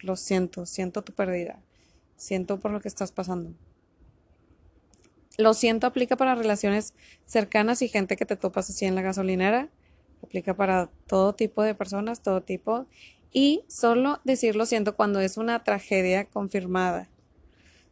lo 0.00 0.16
siento, 0.16 0.64
siento 0.64 1.04
tu 1.04 1.12
pérdida, 1.12 1.60
siento 2.16 2.58
por 2.58 2.70
lo 2.70 2.80
que 2.80 2.88
estás 2.88 3.12
pasando. 3.12 3.52
Lo 5.36 5.54
siento 5.54 5.86
aplica 5.86 6.16
para 6.16 6.34
relaciones 6.34 6.94
cercanas 7.26 7.82
y 7.82 7.88
gente 7.88 8.16
que 8.16 8.26
te 8.26 8.36
topas 8.36 8.70
así 8.70 8.84
en 8.84 8.94
la 8.94 9.02
gasolinera, 9.02 9.68
aplica 10.22 10.54
para 10.54 10.90
todo 11.06 11.34
tipo 11.34 11.62
de 11.62 11.74
personas, 11.74 12.22
todo 12.22 12.42
tipo, 12.42 12.86
y 13.32 13.64
solo 13.68 14.20
decir 14.24 14.54
lo 14.54 14.64
siento 14.64 14.94
cuando 14.94 15.20
es 15.20 15.36
una 15.36 15.64
tragedia 15.64 16.24
confirmada. 16.26 17.08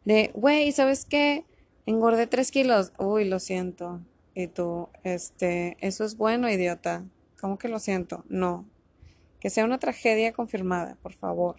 De, 0.05 0.31
güey, 0.35 0.71
¿sabes 0.73 1.05
qué? 1.05 1.45
Engordé 1.85 2.29
tres 2.29 2.53
kilos. 2.53 2.93
Uy, 2.99 3.25
lo 3.25 3.41
siento. 3.41 4.01
Y 4.35 4.47
tú, 4.47 4.89
este, 5.03 5.77
eso 5.81 6.05
es 6.05 6.17
bueno, 6.17 6.49
idiota. 6.49 7.05
¿Cómo 7.41 7.59
que 7.59 7.69
lo 7.69 7.81
siento? 7.81 8.25
No. 8.29 8.65
Que 9.41 9.51
sea 9.51 9.65
una 9.65 9.79
tragedia 9.79 10.33
confirmada, 10.33 10.97
por 11.03 11.13
favor. 11.13 11.57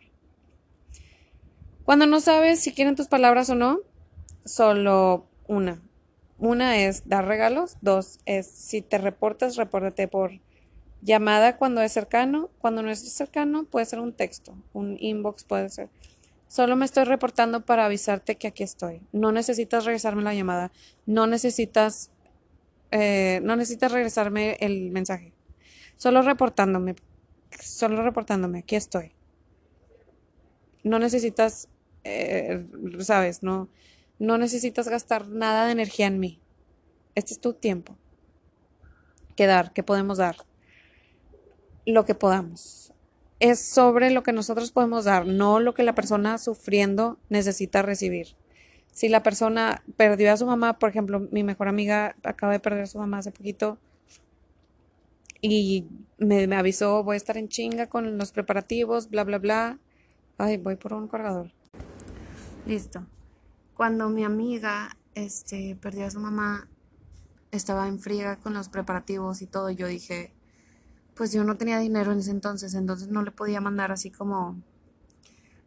Cuando 1.83 2.05
no 2.05 2.21
sabes 2.21 2.61
si 2.61 2.73
quieren 2.73 2.95
tus 2.95 3.09
palabras 3.09 3.49
o 3.49 3.55
no, 3.55 3.79
solo 4.45 5.27
una. 5.53 5.81
Una 6.39 6.77
es 6.77 7.07
dar 7.07 7.25
regalos. 7.25 7.77
Dos 7.81 8.19
es 8.25 8.47
si 8.47 8.81
te 8.81 8.97
reportas, 8.97 9.55
repórtate 9.55 10.07
por 10.07 10.31
llamada 11.01 11.57
cuando 11.57 11.81
es 11.81 11.91
cercano. 11.91 12.49
Cuando 12.59 12.81
no 12.81 12.91
es 12.91 12.99
cercano, 13.13 13.65
puede 13.65 13.85
ser 13.85 13.99
un 13.99 14.13
texto. 14.13 14.55
Un 14.73 14.97
inbox 14.99 15.43
puede 15.43 15.69
ser. 15.69 15.89
Solo 16.47 16.75
me 16.75 16.85
estoy 16.85 17.05
reportando 17.05 17.65
para 17.65 17.85
avisarte 17.85 18.35
que 18.35 18.47
aquí 18.47 18.63
estoy. 18.63 19.01
No 19.11 19.31
necesitas 19.31 19.85
regresarme 19.85 20.21
la 20.21 20.33
llamada. 20.33 20.71
No 21.05 21.27
necesitas, 21.27 22.11
eh, 22.91 23.39
no 23.43 23.55
necesitas 23.55 23.91
regresarme 23.91 24.57
el 24.59 24.91
mensaje. 24.91 25.33
Solo 25.97 26.21
reportándome, 26.21 26.95
solo 27.59 28.03
reportándome, 28.03 28.59
aquí 28.59 28.75
estoy. 28.75 29.13
No 30.83 30.99
necesitas, 30.99 31.69
eh, 32.03 32.65
sabes, 32.99 33.41
no, 33.41 33.69
no 34.23 34.37
necesitas 34.37 34.87
gastar 34.87 35.27
nada 35.27 35.65
de 35.65 35.73
energía 35.73 36.07
en 36.07 36.17
mí. 36.17 36.39
Este 37.13 37.33
es 37.33 37.41
tu 37.41 37.51
tiempo. 37.51 37.97
¿Qué 39.35 39.47
dar? 39.47 39.73
¿Qué 39.73 39.83
podemos 39.83 40.17
dar? 40.17 40.37
Lo 41.85 42.05
que 42.05 42.15
podamos. 42.15 42.93
Es 43.41 43.59
sobre 43.59 44.11
lo 44.11 44.23
que 44.23 44.31
nosotros 44.31 44.71
podemos 44.71 45.03
dar, 45.03 45.27
no 45.27 45.59
lo 45.59 45.73
que 45.73 45.83
la 45.83 45.93
persona 45.93 46.37
sufriendo 46.37 47.19
necesita 47.27 47.81
recibir. 47.81 48.37
Si 48.93 49.09
la 49.09 49.23
persona 49.23 49.83
perdió 49.97 50.31
a 50.31 50.37
su 50.37 50.45
mamá, 50.45 50.79
por 50.79 50.87
ejemplo, 50.89 51.27
mi 51.31 51.43
mejor 51.43 51.67
amiga 51.67 52.15
acaba 52.23 52.53
de 52.53 52.61
perder 52.61 52.83
a 52.83 52.87
su 52.87 52.99
mamá 52.99 53.17
hace 53.17 53.31
poquito, 53.31 53.77
y 55.41 55.85
me, 56.17 56.55
avisó, 56.55 57.03
voy 57.03 57.15
a 57.15 57.17
estar 57.17 57.35
en 57.35 57.49
chinga 57.49 57.87
con 57.87 58.17
los 58.17 58.31
preparativos, 58.31 59.09
bla, 59.09 59.25
bla, 59.25 59.39
bla. 59.39 59.79
Ay, 60.37 60.55
voy 60.55 60.77
por 60.77 60.93
un 60.93 61.09
cargador. 61.09 61.51
Listo. 62.65 63.05
Cuando 63.73 64.09
mi 64.09 64.23
amiga 64.23 64.97
este, 65.15 65.77
perdió 65.81 66.05
a 66.05 66.11
su 66.11 66.19
mamá, 66.19 66.67
estaba 67.51 67.87
en 67.87 67.99
friega 67.99 68.37
con 68.37 68.53
los 68.53 68.69
preparativos 68.69 69.41
y 69.41 69.47
todo, 69.47 69.69
yo 69.69 69.87
dije, 69.87 70.33
pues 71.15 71.31
yo 71.31 71.43
no 71.43 71.55
tenía 71.55 71.79
dinero 71.79 72.11
en 72.11 72.19
ese 72.19 72.31
entonces, 72.31 72.73
entonces 72.73 73.09
no 73.09 73.21
le 73.21 73.31
podía 73.31 73.61
mandar 73.61 73.91
así 73.91 74.09
como 74.11 74.61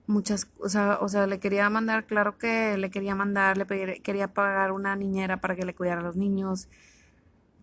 muchas, 0.06 0.48
o 0.58 0.68
sea, 0.68 0.98
o 1.00 1.08
sea, 1.08 1.26
le 1.26 1.38
quería 1.38 1.68
mandar, 1.70 2.06
claro 2.06 2.38
que 2.38 2.76
le 2.76 2.90
quería 2.90 3.14
mandar, 3.14 3.56
le 3.56 3.66
quería 4.02 4.32
pagar 4.32 4.72
una 4.72 4.96
niñera 4.96 5.40
para 5.40 5.56
que 5.56 5.64
le 5.64 5.74
cuidara 5.74 6.00
a 6.00 6.04
los 6.04 6.16
niños, 6.16 6.68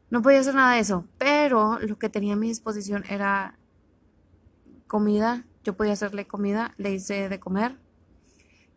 no 0.10 0.22
podía 0.22 0.42
hacer 0.42 0.54
nada 0.56 0.76
de 0.76 0.80
eso, 0.80 1.08
pero 1.18 1.80
lo 1.80 1.98
que 1.98 2.08
tenía 2.08 2.34
a 2.34 2.38
mi 2.38 2.48
disposición 2.48 3.04
era 3.10 3.58
comida. 4.86 5.44
Yo 5.64 5.76
podía 5.76 5.94
hacerle 5.94 6.28
comida, 6.28 6.76
le 6.78 6.94
hice 6.94 7.30
de 7.30 7.40
comer, 7.40 7.80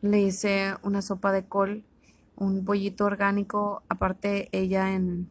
le 0.02 0.20
hice 0.20 0.74
una 0.82 1.02
sopa 1.02 1.32
de 1.32 1.44
col, 1.46 1.84
un 2.36 2.64
pollito 2.64 3.04
orgánico. 3.04 3.82
Aparte, 3.88 4.48
ella 4.52 4.94
en 4.94 5.30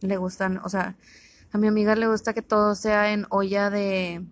le 0.00 0.16
gustan, 0.18 0.58
o 0.58 0.68
sea, 0.68 0.96
a 1.52 1.58
mi 1.58 1.68
amiga 1.68 1.94
le 1.96 2.06
gusta 2.08 2.34
que 2.34 2.42
todo 2.42 2.74
sea 2.74 3.12
en 3.12 3.26
olla 3.30 3.70
de 3.70 4.24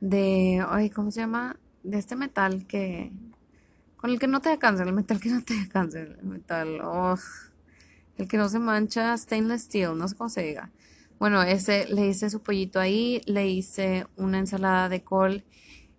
de, 0.00 0.64
ay, 0.68 0.90
¿cómo 0.90 1.10
se 1.10 1.20
llama? 1.20 1.58
De 1.84 1.98
este 1.98 2.16
metal 2.16 2.66
que 2.66 3.12
con 3.96 4.10
el 4.10 4.18
que 4.18 4.26
no 4.26 4.40
te 4.40 4.48
da 4.56 4.68
el 4.84 4.92
metal 4.92 5.20
que 5.20 5.30
no 5.30 5.42
te 5.44 5.54
da 5.72 5.82
el 5.82 6.24
metal, 6.24 6.80
oh 6.82 7.16
el 8.16 8.28
que 8.28 8.36
no 8.36 8.48
se 8.48 8.58
mancha, 8.58 9.16
stainless 9.16 9.62
steel, 9.62 9.96
no 9.96 10.08
sé 10.08 10.16
cómo 10.16 10.28
se 10.28 10.42
diga. 10.42 10.70
Bueno, 11.18 11.42
ese 11.42 11.86
le 11.86 12.08
hice 12.08 12.30
su 12.30 12.42
pollito 12.42 12.80
ahí, 12.80 13.22
le 13.26 13.48
hice 13.48 14.06
una 14.16 14.38
ensalada 14.38 14.88
de 14.88 15.04
col, 15.04 15.44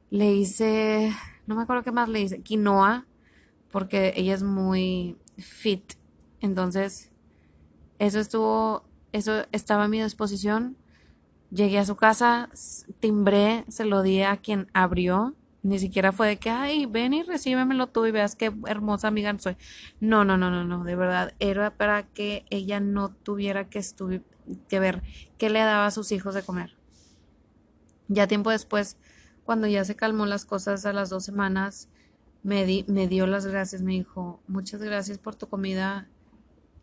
le 0.10 0.34
hice, 0.34 1.14
no 1.48 1.56
me 1.56 1.64
acuerdo 1.64 1.84
qué 1.84 1.92
más 1.92 2.10
le 2.10 2.22
hice, 2.22 2.42
quinoa, 2.42 3.06
porque 3.72 4.14
ella 4.16 4.34
es 4.34 4.44
muy 4.44 5.18
fit. 5.38 5.94
Entonces, 6.42 7.12
eso 8.00 8.20
estuvo, 8.20 8.84
eso 9.12 9.46
estaba 9.52 9.86
a 9.86 9.88
mi 9.88 10.02
disposición. 10.02 10.78
Llegué 11.52 11.80
a 11.80 11.86
su 11.86 11.96
casa, 11.96 12.50
timbré, 13.00 13.66
se 13.68 13.86
lo 13.86 14.02
di 14.02 14.22
a 14.24 14.38
quien 14.38 14.68
abrió 14.74 15.36
ni 15.64 15.80
siquiera 15.80 16.12
fue 16.12 16.28
de 16.28 16.38
que, 16.38 16.50
ay, 16.50 16.86
ven 16.86 17.14
y 17.14 17.24
recíbemelo 17.24 17.88
tú 17.88 18.06
y 18.06 18.12
veas 18.12 18.36
qué 18.36 18.54
hermosa 18.68 19.08
amiga 19.08 19.34
soy. 19.40 19.56
No, 20.02 20.26
no, 20.26 20.38
no, 20.38 20.52
no, 20.52 20.66
no, 20.66 20.84
de 20.84 20.96
verdad. 20.98 21.34
Era 21.40 21.72
para 21.72 22.04
que 22.04 22.46
ella 22.50 22.82
no 22.82 23.10
tuviera 23.10 23.70
que, 23.70 23.82
que 24.68 24.80
ver 24.80 25.02
qué 25.38 25.50
le 25.50 25.60
daba 25.60 25.86
a 25.86 25.92
sus 25.92 26.12
hijos 26.12 26.36
de 26.36 26.44
comer. 26.44 26.76
Ya 28.10 28.28
tiempo 28.28 28.50
después, 28.52 28.98
cuando 29.46 29.68
ya 29.68 29.84
se 29.86 29.96
calmó 29.96 30.26
las 30.26 30.46
cosas 30.46 30.86
a 30.86 30.94
las 30.94 31.10
dos 31.10 31.24
semanas, 31.24 31.90
me, 32.44 32.66
di, 32.66 32.86
me 32.88 33.08
dio 33.08 33.28
las 33.28 33.46
gracias, 33.46 33.82
me 33.82 33.94
dijo, 33.94 34.40
muchas 34.48 34.82
gracias 34.82 35.18
por 35.18 35.36
tu 35.36 35.48
comida. 35.48 36.08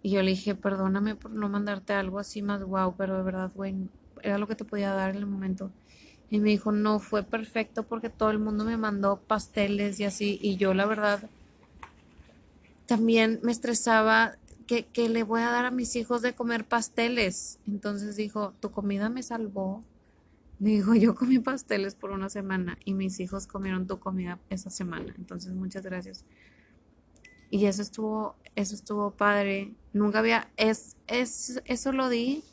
Y 0.03 0.11
yo 0.11 0.23
le 0.23 0.31
dije, 0.31 0.55
perdóname 0.55 1.15
por 1.15 1.31
no 1.31 1.49
mandarte 1.49 1.93
algo 1.93 2.19
así 2.19 2.43
más 2.43 2.63
guau, 2.63 2.95
pero 2.97 3.17
de 3.19 3.23
verdad, 3.23 3.51
güey, 3.55 3.75
era 4.23 4.39
lo 4.39 4.47
que 4.47 4.55
te 4.55 4.65
podía 4.65 4.93
dar 4.93 5.11
en 5.11 5.17
el 5.17 5.27
momento. 5.27 5.71
Y 6.31 6.39
me 6.39 6.49
dijo, 6.49 6.73
no, 6.73 7.01
fue 7.01 7.23
perfecto 7.23 7.83
porque 7.83 8.09
todo 8.09 8.31
el 8.31 8.39
mundo 8.39 8.65
me 8.65 8.77
mandó 8.77 9.17
pasteles 9.17 9.99
y 10.01 10.05
así. 10.05 10.39
Y 10.41 10.57
yo 10.57 10.75
la 10.75 10.87
verdad 10.87 11.29
también 12.87 13.41
me 13.43 13.53
estresaba 13.53 14.37
que, 14.67 14.85
que 14.85 15.09
le 15.09 15.25
voy 15.25 15.43
a 15.43 15.51
dar 15.51 15.65
a 15.65 15.71
mis 15.71 15.97
hijos 15.97 16.23
de 16.23 16.35
comer 16.35 16.65
pasteles. 16.65 17.59
Entonces 17.67 18.17
dijo, 18.17 18.55
tu 18.61 18.71
comida 18.71 19.09
me 19.09 19.23
salvó. 19.23 19.83
Dijo, 20.61 20.95
yo 20.95 21.15
comí 21.15 21.39
pasteles 21.39 21.95
por 21.95 22.11
una 22.11 22.29
semana 22.29 22.79
y 22.85 22.93
mis 22.93 23.19
hijos 23.19 23.47
comieron 23.47 23.87
tu 23.87 23.99
comida 23.99 24.39
esa 24.51 24.69
semana. 24.69 25.15
Entonces, 25.17 25.53
muchas 25.53 25.83
gracias. 25.83 26.27
Y 27.49 27.65
eso 27.65 27.81
estuvo, 27.81 28.37
eso 28.55 28.75
estuvo 28.75 29.11
padre. 29.11 29.75
Nunca 29.95 30.19
había, 30.19 30.51
es, 30.59 30.99
es, 31.07 31.63
eso 31.65 31.93
lo 31.93 32.11
di 32.11 32.45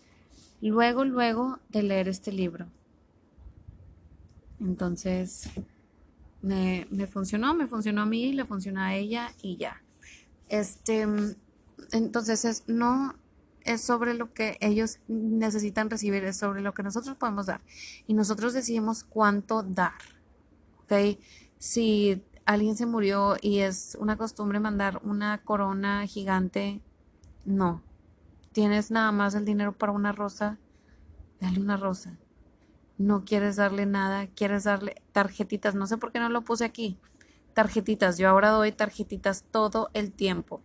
luego, 0.61 1.03
luego 1.03 1.59
de 1.69 1.83
leer 1.83 2.07
este 2.07 2.31
libro. 2.31 2.67
Entonces, 4.61 5.49
me, 6.41 6.87
me 6.89 7.07
funcionó, 7.07 7.53
me 7.53 7.67
funcionó 7.67 8.03
a 8.03 8.05
mí, 8.05 8.31
le 8.31 8.45
funcionó 8.45 8.81
a 8.81 8.95
ella 8.95 9.33
y 9.41 9.57
ya. 9.57 9.83
Este, 10.47 11.05
entonces 11.91 12.45
es, 12.45 12.63
no 12.67 13.15
es 13.67 13.81
sobre 13.81 14.13
lo 14.13 14.33
que 14.33 14.57
ellos 14.61 14.99
necesitan 15.07 15.89
recibir, 15.89 16.23
es 16.23 16.37
sobre 16.37 16.61
lo 16.61 16.73
que 16.73 16.83
nosotros 16.83 17.15
podemos 17.17 17.45
dar. 17.45 17.61
Y 18.07 18.13
nosotros 18.13 18.53
decidimos 18.53 19.03
cuánto 19.03 19.63
dar. 19.63 19.93
¿Ok? 20.83 21.19
Si 21.59 22.23
alguien 22.45 22.75
se 22.75 22.85
murió 22.85 23.35
y 23.41 23.59
es 23.59 23.97
una 23.99 24.17
costumbre 24.17 24.59
mandar 24.59 24.99
una 25.03 25.43
corona 25.43 26.07
gigante, 26.07 26.81
no. 27.45 27.83
Tienes 28.51 28.89
nada 28.89 29.11
más 29.11 29.35
el 29.35 29.45
dinero 29.45 29.77
para 29.77 29.91
una 29.91 30.11
rosa, 30.11 30.57
dale 31.39 31.59
una 31.59 31.77
rosa 31.77 32.17
no 32.97 33.25
quieres 33.25 33.57
darle 33.57 33.85
nada, 33.85 34.27
quieres 34.27 34.63
darle 34.63 35.01
tarjetitas, 35.11 35.75
no 35.75 35.87
sé 35.87 35.97
por 35.97 36.11
qué 36.11 36.19
no 36.19 36.29
lo 36.29 36.41
puse 36.41 36.65
aquí, 36.65 36.97
tarjetitas, 37.53 38.17
yo 38.17 38.29
ahora 38.29 38.49
doy 38.49 38.71
tarjetitas 38.71 39.43
todo 39.51 39.89
el 39.93 40.11
tiempo. 40.11 40.61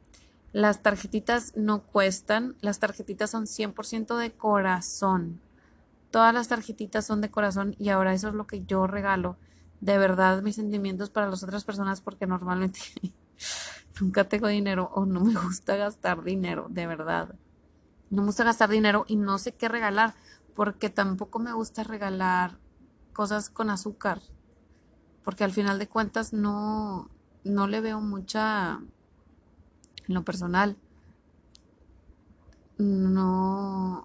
Las 0.53 0.83
tarjetitas 0.83 1.57
no 1.57 1.83
cuestan, 1.83 2.57
las 2.61 2.79
tarjetitas 2.79 3.31
son 3.31 3.47
100% 3.47 4.17
de 4.17 4.33
corazón. 4.33 5.41
Todas 6.11 6.35
las 6.35 6.49
tarjetitas 6.49 7.07
son 7.07 7.21
de 7.23 7.31
corazón 7.31 7.75
y 7.79 7.89
ahora 7.89 8.13
eso 8.13 8.29
es 8.29 8.35
lo 8.35 8.47
que 8.47 8.65
yo 8.65 8.87
regalo. 8.87 9.37
De 9.81 9.97
verdad, 9.99 10.43
mis 10.43 10.57
sentimientos 10.57 11.11
para 11.11 11.29
las 11.29 11.43
otras 11.43 11.65
personas 11.65 12.03
porque 12.03 12.27
normalmente 12.27 12.81
nunca 14.01 14.25
tengo 14.25 14.49
dinero 14.49 14.91
o 14.95 15.07
no 15.07 15.21
me 15.21 15.35
gusta 15.41 15.77
gastar 15.77 16.23
dinero, 16.23 16.67
de 16.69 16.87
verdad. 16.87 17.35
No 18.11 18.23
me 18.23 18.27
gusta 18.27 18.45
gastar 18.45 18.69
dinero 18.69 19.07
y 19.09 19.17
no 19.17 19.39
sé 19.39 19.53
qué 19.55 19.69
regalar 19.69 20.15
porque 20.55 20.91
tampoco 20.91 21.39
me 21.39 21.53
gusta 21.55 21.83
regalar 21.83 22.59
cosas 23.13 23.49
con 23.51 23.71
azúcar, 23.71 24.21
porque 25.23 25.45
al 25.45 25.53
final 25.53 25.79
de 25.79 25.89
cuentas 25.89 26.33
no, 26.33 27.11
no 27.45 27.67
le 27.69 27.81
veo 27.81 28.01
mucha, 28.01 28.81
en 30.13 30.15
lo 30.15 30.25
personal, 30.25 30.77
no, 32.79 34.05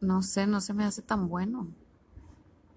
no 0.00 0.22
sé, 0.22 0.46
no 0.46 0.60
se 0.60 0.74
me 0.74 0.84
hace 0.84 1.02
tan 1.02 1.28
bueno. 1.28 1.68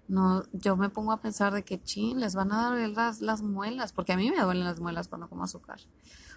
No, 0.06 0.44
yo 0.52 0.76
me 0.76 0.88
pongo 0.88 1.12
a 1.12 1.20
pensar 1.20 1.52
de 1.52 1.64
que 1.64 1.82
chin, 1.82 2.20
les 2.20 2.34
van 2.34 2.52
a 2.52 2.70
dar 2.70 2.88
las, 2.88 3.20
las 3.20 3.42
muelas, 3.42 3.92
porque 3.92 4.12
a 4.12 4.16
mí 4.16 4.30
me 4.30 4.40
duelen 4.40 4.64
las 4.64 4.80
muelas 4.80 5.08
cuando 5.08 5.28
como 5.28 5.44
azúcar. 5.44 5.80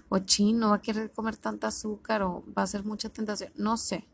O 0.09 0.19
chin, 0.19 0.59
no 0.59 0.69
va 0.69 0.75
a 0.75 0.81
querer 0.81 1.11
comer 1.11 1.37
tanta 1.37 1.67
azúcar 1.67 2.21
o 2.21 2.43
va 2.57 2.63
a 2.63 2.67
ser 2.67 2.83
mucha 2.83 3.09
tentación. 3.09 3.51
No 3.55 3.77
sé 3.77 4.07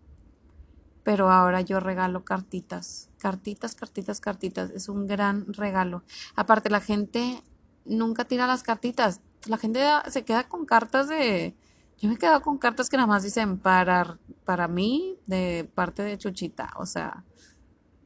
pero 1.07 1.31
ahora 1.31 1.61
yo 1.61 1.79
regalo 1.79 2.25
cartitas, 2.25 3.09
cartitas, 3.17 3.75
cartitas, 3.75 4.19
cartitas. 4.19 4.71
Es 4.71 4.89
un 4.89 5.07
gran 5.07 5.53
regalo. 5.53 6.03
Aparte, 6.35 6.69
la 6.69 6.81
gente 6.81 7.41
nunca 7.85 8.25
tira 8.25 8.45
las 8.45 8.61
cartitas. 8.61 9.21
La 9.45 9.57
gente 9.57 9.81
se 10.09 10.23
queda 10.23 10.47
con 10.47 10.65
cartas 10.65 11.07
de... 11.07 11.55
Yo 11.99 12.09
me 12.09 12.15
he 12.15 12.17
quedado 12.17 12.41
con 12.41 12.57
cartas 12.57 12.89
que 12.89 12.97
nada 12.97 13.07
más 13.07 13.23
dicen 13.23 13.57
para, 13.57 14.19
para 14.45 14.67
mí 14.67 15.17
de 15.25 15.69
parte 15.73 16.03
de 16.03 16.17
Chuchita. 16.17 16.73
O 16.77 16.85
sea, 16.85 17.23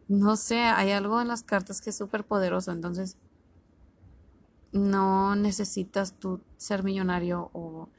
no 0.08 0.36
sé, 0.36 0.60
hay 0.60 0.91
algo 0.91 1.19
en 1.21 1.27
las 1.27 1.43
cartas 1.43 1.82
que 1.82 1.89
es 1.89 1.97
súper 1.97 2.25
poderoso. 2.25 2.71
Entonces, 2.71 3.17
no 4.71 5.36
necesitas 5.36 6.13
tú 6.13 6.41
ser 6.58 6.84
millonario 6.84 7.49
o 7.53 7.89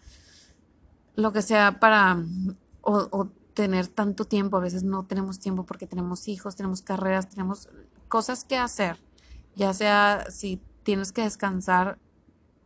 lo 1.15 1.33
que 1.33 1.43
sea 1.43 1.79
para... 1.79 2.25
o 2.83 3.29
tener 3.55 3.89
tanto 3.89 4.25
tiempo, 4.25 4.57
a 4.57 4.61
veces 4.61 4.83
no 4.83 5.05
tenemos 5.05 5.39
tiempo 5.39 5.65
porque 5.65 5.87
tenemos 5.87 6.29
hijos, 6.29 6.57
tenemos 6.57 6.83
carreras, 6.83 7.29
tenemos 7.29 7.69
cosas 8.09 8.45
que 8.45 8.57
hacer, 8.57 8.99
ya 9.55 9.73
sea 9.75 10.27
si 10.31 10.61
tienes 10.83 11.13
que 11.13 11.23
descansar 11.23 11.99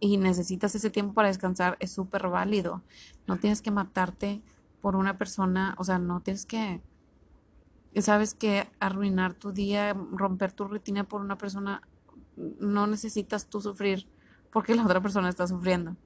y 0.00 0.16
necesitas 0.16 0.74
ese 0.74 0.90
tiempo 0.90 1.14
para 1.14 1.28
descansar, 1.28 1.76
es 1.80 1.92
súper 1.92 2.28
válido. 2.28 2.82
No 3.26 3.38
tienes 3.38 3.62
que 3.62 3.70
matarte 3.70 4.42
por 4.80 4.96
una 4.96 5.18
persona, 5.18 5.74
o 5.78 5.84
sea, 5.84 5.98
no 5.98 6.20
tienes 6.20 6.46
que, 6.46 6.80
sabes 8.00 8.34
que 8.34 8.68
arruinar 8.78 9.34
tu 9.34 9.52
día, 9.52 9.94
romper 10.12 10.52
tu 10.52 10.64
rutina 10.64 11.04
por 11.04 11.20
una 11.20 11.38
persona, 11.38 11.82
no 12.36 12.86
necesitas 12.86 13.48
tú 13.48 13.60
sufrir 13.60 14.06
porque 14.52 14.74
la 14.74 14.84
otra 14.84 15.00
persona 15.00 15.28
está 15.28 15.46
sufriendo. 15.46 15.96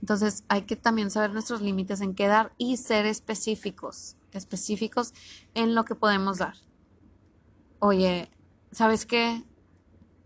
Entonces 0.00 0.44
hay 0.48 0.62
que 0.62 0.76
también 0.76 1.10
saber 1.10 1.32
nuestros 1.32 1.62
límites 1.62 2.02
en 2.02 2.14
qué 2.14 2.26
dar 2.26 2.52
y 2.58 2.76
ser 2.76 3.06
específicos, 3.06 4.16
específicos 4.32 5.14
en 5.54 5.74
lo 5.74 5.84
que 5.86 5.94
podemos 5.94 6.38
dar. 6.38 6.54
Oye, 7.78 8.30
¿sabes 8.70 9.06
qué? 9.06 9.44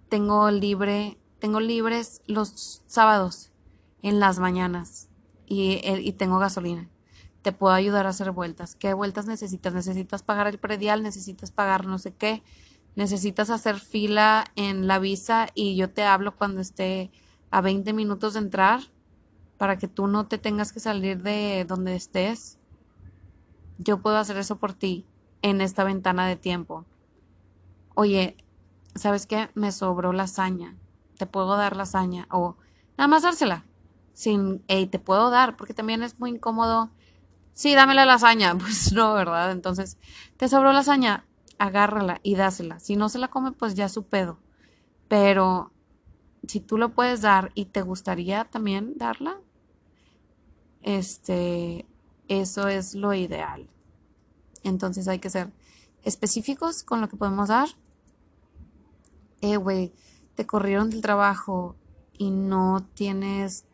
Tengo 0.08 0.50
libre, 0.50 1.16
tengo 1.38 1.60
libres 1.60 2.22
los 2.26 2.82
sábados 2.86 3.52
en 4.02 4.20
las 4.20 4.38
mañanas 4.38 5.08
y, 5.46 5.80
y 5.84 6.12
tengo 6.12 6.38
gasolina. 6.38 6.88
Te 7.42 7.52
puedo 7.52 7.72
ayudar 7.72 8.06
a 8.06 8.10
hacer 8.10 8.32
vueltas. 8.32 8.74
¿Qué 8.74 8.92
vueltas 8.94 9.26
necesitas? 9.26 9.72
¿Necesitas 9.72 10.22
pagar 10.22 10.46
el 10.48 10.58
predial? 10.58 11.02
¿Necesitas 11.02 11.50
pagar 11.50 11.86
no 11.86 11.98
sé 11.98 12.12
qué? 12.12 12.42
¿Necesitas 12.96 13.50
hacer 13.50 13.78
fila 13.78 14.44
en 14.56 14.86
la 14.86 14.98
visa 14.98 15.48
y 15.54 15.76
yo 15.76 15.90
te 15.90 16.02
hablo 16.02 16.36
cuando 16.36 16.60
esté 16.60 17.10
a 17.50 17.60
20 17.60 17.92
minutos 17.92 18.34
de 18.34 18.40
entrar? 18.40 18.80
para 19.58 19.76
que 19.76 19.88
tú 19.88 20.06
no 20.06 20.26
te 20.26 20.38
tengas 20.38 20.72
que 20.72 20.80
salir 20.80 21.22
de 21.22 21.66
donde 21.68 21.96
estés. 21.96 22.58
Yo 23.76 24.00
puedo 24.00 24.16
hacer 24.16 24.38
eso 24.38 24.56
por 24.56 24.72
ti 24.72 25.04
en 25.42 25.60
esta 25.60 25.84
ventana 25.84 26.26
de 26.26 26.36
tiempo. 26.36 26.86
Oye, 27.94 28.36
¿sabes 28.94 29.26
qué? 29.26 29.50
Me 29.54 29.72
sobró 29.72 30.12
lasaña. 30.12 30.76
Te 31.18 31.26
puedo 31.26 31.56
dar 31.56 31.76
lasaña. 31.76 32.26
O 32.30 32.56
nada 32.96 33.08
más 33.08 33.22
dársela. 33.22 33.64
Sin, 34.14 34.60
te 34.60 34.98
puedo 34.98 35.30
dar, 35.30 35.56
porque 35.56 35.74
también 35.74 36.02
es 36.02 36.18
muy 36.18 36.30
incómodo. 36.30 36.90
Sí, 37.52 37.74
dame 37.74 37.94
la 37.94 38.06
lasaña. 38.06 38.54
Pues 38.58 38.92
no, 38.92 39.12
¿verdad? 39.12 39.52
Entonces, 39.52 39.98
te 40.38 40.48
sobró 40.48 40.72
lasaña, 40.72 41.26
agárrala 41.58 42.20
y 42.22 42.34
dásela. 42.34 42.80
Si 42.80 42.96
no 42.96 43.10
se 43.10 43.18
la 43.18 43.28
come, 43.28 43.52
pues 43.52 43.74
ya 43.74 43.90
su 43.90 44.04
pedo. 44.04 44.38
Pero 45.08 45.72
si 46.46 46.60
tú 46.60 46.78
lo 46.78 46.94
puedes 46.94 47.20
dar 47.20 47.50
y 47.54 47.66
te 47.66 47.82
gustaría 47.82 48.44
también 48.44 48.94
darla, 48.96 49.38
este, 50.82 51.86
eso 52.28 52.68
es 52.68 52.94
lo 52.94 53.12
ideal. 53.12 53.68
Entonces 54.62 55.08
hay 55.08 55.18
que 55.18 55.30
ser 55.30 55.52
específicos 56.04 56.82
con 56.82 57.00
lo 57.00 57.08
que 57.08 57.16
podemos 57.16 57.48
dar. 57.48 57.68
Eh, 59.40 59.56
güey, 59.56 59.92
te 60.38 60.46
corrieron 60.46 60.88
del 60.88 61.02
trabajo 61.02 61.74
y 62.16 62.30
no 62.30 62.86
tienes, 62.94 63.64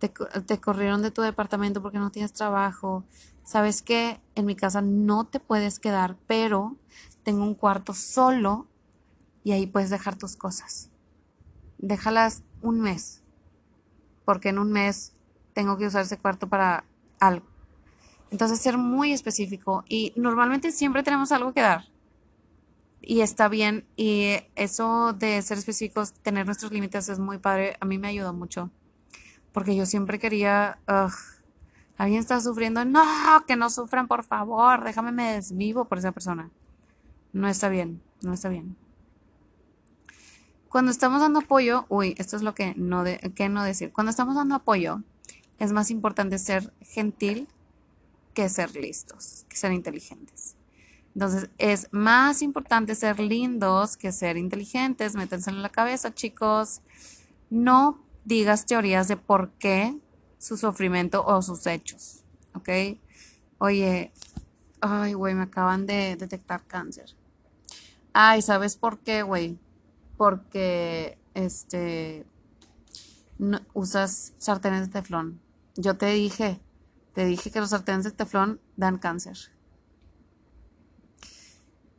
te, 0.00 0.08
te 0.08 0.60
corrieron 0.60 1.02
de 1.02 1.12
tu 1.12 1.22
departamento 1.22 1.80
porque 1.80 2.00
no 2.00 2.10
tienes 2.10 2.32
trabajo. 2.32 3.04
Sabes 3.44 3.80
que 3.82 4.20
en 4.34 4.44
mi 4.44 4.56
casa 4.56 4.82
no 4.82 5.28
te 5.28 5.38
puedes 5.38 5.78
quedar, 5.78 6.16
pero 6.26 6.74
tengo 7.22 7.44
un 7.44 7.54
cuarto 7.54 7.94
solo 7.94 8.66
y 9.44 9.52
ahí 9.52 9.68
puedes 9.68 9.88
dejar 9.88 10.16
tus 10.16 10.34
cosas. 10.34 10.90
Déjalas 11.78 12.42
un 12.60 12.80
mes, 12.80 13.22
porque 14.24 14.48
en 14.48 14.58
un 14.58 14.72
mes 14.72 15.12
tengo 15.54 15.78
que 15.78 15.86
usar 15.86 16.02
ese 16.02 16.18
cuarto 16.18 16.48
para 16.48 16.82
algo. 17.20 17.46
Entonces, 18.32 18.58
ser 18.58 18.78
muy 18.78 19.12
específico 19.12 19.84
y 19.88 20.12
normalmente 20.16 20.72
siempre 20.72 21.04
tenemos 21.04 21.30
algo 21.30 21.52
que 21.52 21.60
dar. 21.60 21.84
Y 23.00 23.20
está 23.20 23.48
bien. 23.48 23.86
Y 23.96 24.36
eso 24.54 25.12
de 25.12 25.40
ser 25.42 25.58
específicos, 25.58 26.12
tener 26.12 26.46
nuestros 26.46 26.72
límites 26.72 27.08
es 27.08 27.18
muy 27.18 27.38
padre. 27.38 27.76
A 27.80 27.84
mí 27.84 27.98
me 27.98 28.08
ayudó 28.08 28.32
mucho. 28.32 28.70
Porque 29.52 29.74
yo 29.76 29.86
siempre 29.86 30.18
quería, 30.18 30.78
alguien 31.96 32.20
está 32.20 32.40
sufriendo. 32.40 32.84
No, 32.84 33.02
que 33.46 33.56
no 33.56 33.70
sufran, 33.70 34.08
por 34.08 34.24
favor. 34.24 34.84
Déjame 34.84 35.12
me 35.12 35.34
desvivo 35.34 35.86
por 35.86 35.98
esa 35.98 36.12
persona. 36.12 36.50
No 37.32 37.48
está 37.48 37.68
bien, 37.68 38.02
no 38.22 38.32
está 38.32 38.48
bien. 38.48 38.76
Cuando 40.68 40.90
estamos 40.90 41.20
dando 41.20 41.40
apoyo, 41.40 41.86
uy, 41.88 42.14
esto 42.18 42.36
es 42.36 42.42
lo 42.42 42.54
que 42.54 42.74
no, 42.76 43.02
de, 43.02 43.18
que 43.34 43.48
no 43.48 43.64
decir. 43.64 43.90
Cuando 43.90 44.10
estamos 44.10 44.34
dando 44.34 44.54
apoyo, 44.54 45.02
es 45.58 45.72
más 45.72 45.90
importante 45.90 46.38
ser 46.38 46.74
gentil 46.82 47.48
que 48.34 48.48
ser 48.48 48.76
listos, 48.76 49.46
que 49.48 49.56
ser 49.56 49.72
inteligentes. 49.72 50.57
Entonces, 51.18 51.50
es 51.58 51.88
más 51.90 52.42
importante 52.42 52.94
ser 52.94 53.18
lindos 53.18 53.96
que 53.96 54.12
ser 54.12 54.36
inteligentes. 54.36 55.16
Métanse 55.16 55.50
en 55.50 55.62
la 55.62 55.68
cabeza, 55.68 56.14
chicos. 56.14 56.80
No 57.50 58.04
digas 58.24 58.66
teorías 58.66 59.08
de 59.08 59.16
por 59.16 59.50
qué 59.58 59.98
su 60.38 60.56
sufrimiento 60.56 61.26
o 61.26 61.42
sus 61.42 61.66
hechos. 61.66 62.22
¿Ok? 62.54 62.68
Oye, 63.58 64.12
ay, 64.80 65.14
güey, 65.14 65.34
me 65.34 65.42
acaban 65.42 65.86
de 65.86 66.14
detectar 66.14 66.64
cáncer. 66.68 67.16
Ay, 68.12 68.40
¿sabes 68.40 68.76
por 68.76 69.00
qué, 69.00 69.22
güey? 69.22 69.58
Porque, 70.16 71.18
este, 71.34 72.26
usas 73.74 74.34
sartenes 74.38 74.82
de 74.82 74.92
teflón. 74.92 75.40
Yo 75.74 75.96
te 75.96 76.12
dije, 76.12 76.60
te 77.12 77.24
dije 77.24 77.50
que 77.50 77.58
los 77.58 77.70
sartenes 77.70 78.04
de 78.04 78.12
teflón 78.12 78.60
dan 78.76 78.98
cáncer. 78.98 79.57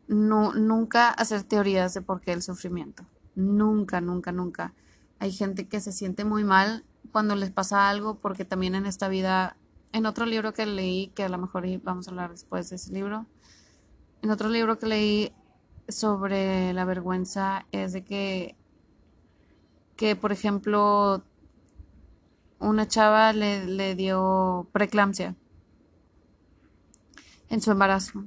No, 0.10 0.56
nunca 0.56 1.10
hacer 1.10 1.44
teorías 1.44 1.94
de 1.94 2.02
por 2.02 2.20
qué 2.20 2.34
el 2.34 2.42
sufrimiento. 2.42 3.06
Nunca, 3.36 4.02
nunca, 4.02 4.32
nunca. 4.32 4.74
Hay 5.20 5.32
gente 5.32 5.68
que 5.68 5.80
se 5.82 5.92
siente 5.92 6.26
muy 6.26 6.44
mal 6.44 6.84
cuando 7.12 7.36
les 7.36 7.52
pasa 7.52 7.92
algo 7.92 8.16
porque 8.16 8.44
también 8.44 8.74
en 8.74 8.88
esta 8.88 9.08
vida, 9.08 9.56
en 9.92 10.08
otro 10.08 10.26
libro 10.26 10.52
que 10.52 10.66
leí, 10.66 11.10
que 11.10 11.26
a 11.26 11.30
lo 11.30 11.38
mejor 11.38 11.64
vamos 11.84 12.08
a 12.08 12.10
hablar 12.12 12.32
después 12.32 12.72
de 12.72 12.78
ese 12.78 12.92
libro, 12.92 13.28
en 14.24 14.32
otro 14.32 14.50
libro 14.50 14.80
que 14.80 14.88
leí 14.88 15.34
sobre 15.88 16.74
la 16.74 16.86
vergüenza 16.86 17.68
es 17.72 17.94
de 17.94 18.04
que, 18.04 18.56
que 19.96 20.16
por 20.16 20.32
ejemplo, 20.32 21.24
una 22.58 22.88
chava 22.88 23.32
le, 23.32 23.68
le 23.68 23.94
dio 23.94 24.68
preeclampsia 24.72 25.36
en 27.50 27.62
su 27.62 27.70
embarazo. 27.70 28.24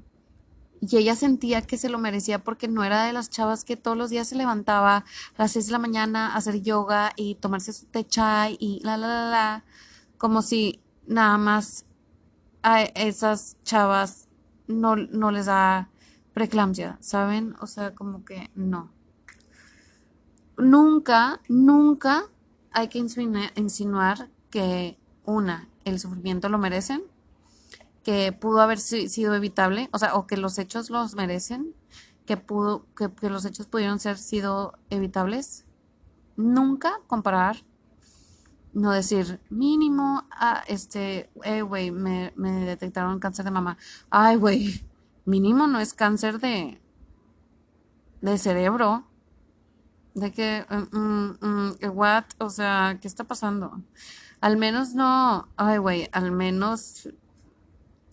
Y 0.85 0.97
ella 0.97 1.15
sentía 1.15 1.63
que 1.63 1.79
se 1.79 1.89
lo 1.89 1.99
merecía 1.99 2.43
porque 2.43 2.67
no 2.67 2.83
era 2.83 3.05
de 3.05 3.13
las 3.13 3.31
chavas 3.31 3.63
que 3.63 3.77
todos 3.77 3.97
los 3.97 4.11
días 4.11 4.29
se 4.29 4.35
levantaba 4.35 4.97
a 4.97 5.05
las 5.39 5.53
6 5.53 5.67
de 5.67 5.73
la 5.73 5.79
mañana 5.79 6.33
a 6.33 6.37
hacer 6.37 6.61
yoga 6.61 7.13
y 7.15 7.37
tomarse 7.37 7.73
su 7.73 7.87
té 7.87 8.05
chai 8.05 8.57
y 8.59 8.81
la, 8.83 8.97
la, 8.97 9.07
la, 9.07 9.31
la. 9.31 9.65
Como 10.19 10.43
si 10.43 10.81
nada 11.07 11.39
más 11.39 11.85
a 12.65 12.83
esas 12.83 13.57
chavas 13.63 14.29
no, 14.67 14.97
no 14.97 15.31
les 15.31 15.47
da 15.47 15.89
preeclampsia, 16.35 16.99
¿saben? 17.01 17.55
O 17.61 17.69
sea, 17.69 17.95
como 17.95 18.25
que 18.25 18.51
no. 18.57 18.91
Nunca, 20.57 21.41
nunca 21.49 22.25
hay 22.73 22.89
que 22.89 22.99
insinuar 22.99 24.31
que, 24.51 24.99
una, 25.25 25.69
el 25.85 26.01
sufrimiento 26.01 26.49
lo 26.49 26.59
merecen, 26.59 27.03
que 28.03 28.33
pudo 28.33 28.61
haber 28.61 28.79
sido 28.79 29.35
evitable, 29.35 29.89
o 29.93 29.99
sea, 29.99 30.15
o 30.15 30.27
que 30.27 30.37
los 30.37 30.59
hechos 30.59 30.91
los 30.91 31.15
merecen, 31.15 31.75
que, 32.27 32.37
pudo, 32.37 32.87
que, 32.95 33.29
los 33.29 33.45
hechos 33.45 33.67
pudieron 33.67 34.01
ser 34.01 34.19
sido 34.19 34.79
evitables. 34.91 35.65
Nunca 36.37 37.01
comparar, 37.07 37.65
no 38.73 38.91
decir 38.91 39.41
mínimo, 39.51 40.27
ah, 40.31 40.65
este, 40.67 41.31
eh, 41.45 41.63
güey, 41.63 41.91
me, 41.91 42.33
me 42.37 42.51
detectaron 42.53 43.21
cáncer 43.21 43.45
de 43.45 43.51
mama. 43.51 43.77
Ay, 44.11 44.37
güey, 44.37 44.85
mínimo 45.25 45.67
no 45.67 45.79
es 45.79 45.95
cáncer 45.95 46.41
de, 46.41 46.81
de 48.21 48.39
cerebro. 48.39 49.05
De 50.15 50.31
que, 50.31 50.67
mm, 50.69 50.99
mm, 50.99 51.39
mm, 51.41 51.97
what, 51.97 52.25
o 52.39 52.51
sea, 52.51 52.99
¿qué 53.01 53.09
está 53.09 53.25
pasando? 53.25 53.81
Al 54.41 54.57
menos 54.57 54.95
no, 54.95 55.49
ay, 55.57 55.79
güey, 55.79 56.09
al 56.13 56.33
menos, 56.33 57.09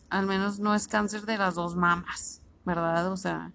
al 0.10 0.26
menos 0.26 0.60
no 0.60 0.76
es 0.76 0.88
cáncer 0.88 1.26
de 1.26 1.38
las 1.38 1.56
dos 1.56 1.76
mamas, 1.76 2.42
¿verdad? 2.66 3.12
O 3.12 3.18
sea, 3.18 3.52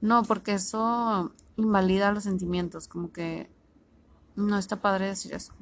no, 0.00 0.22
porque 0.22 0.54
eso 0.54 1.32
invalida 1.56 2.12
los 2.12 2.24
sentimientos, 2.24 2.88
como 2.88 3.12
que 3.12 3.50
no 4.36 4.56
está 4.58 4.80
padre 4.80 5.06
decir 5.06 5.34
eso. 5.34 5.52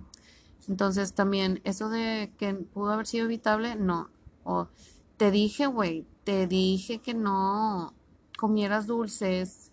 Entonces 0.68 1.14
también, 1.14 1.60
eso 1.64 1.88
de 1.88 2.32
que 2.38 2.54
pudo 2.54 2.92
haber 2.92 3.06
sido 3.06 3.24
evitable, 3.24 3.74
no. 3.76 4.10
O 4.44 4.68
te 5.16 5.30
dije, 5.30 5.66
güey, 5.66 6.06
te 6.24 6.46
dije 6.46 6.98
que 6.98 7.14
no 7.14 7.94
comieras 8.36 8.86
dulces 8.86 9.72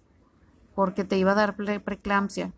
porque 0.73 1.03
te 1.03 1.17
iba 1.17 1.33
a 1.33 1.35
dar 1.35 1.55
preeclampsia, 1.55 2.53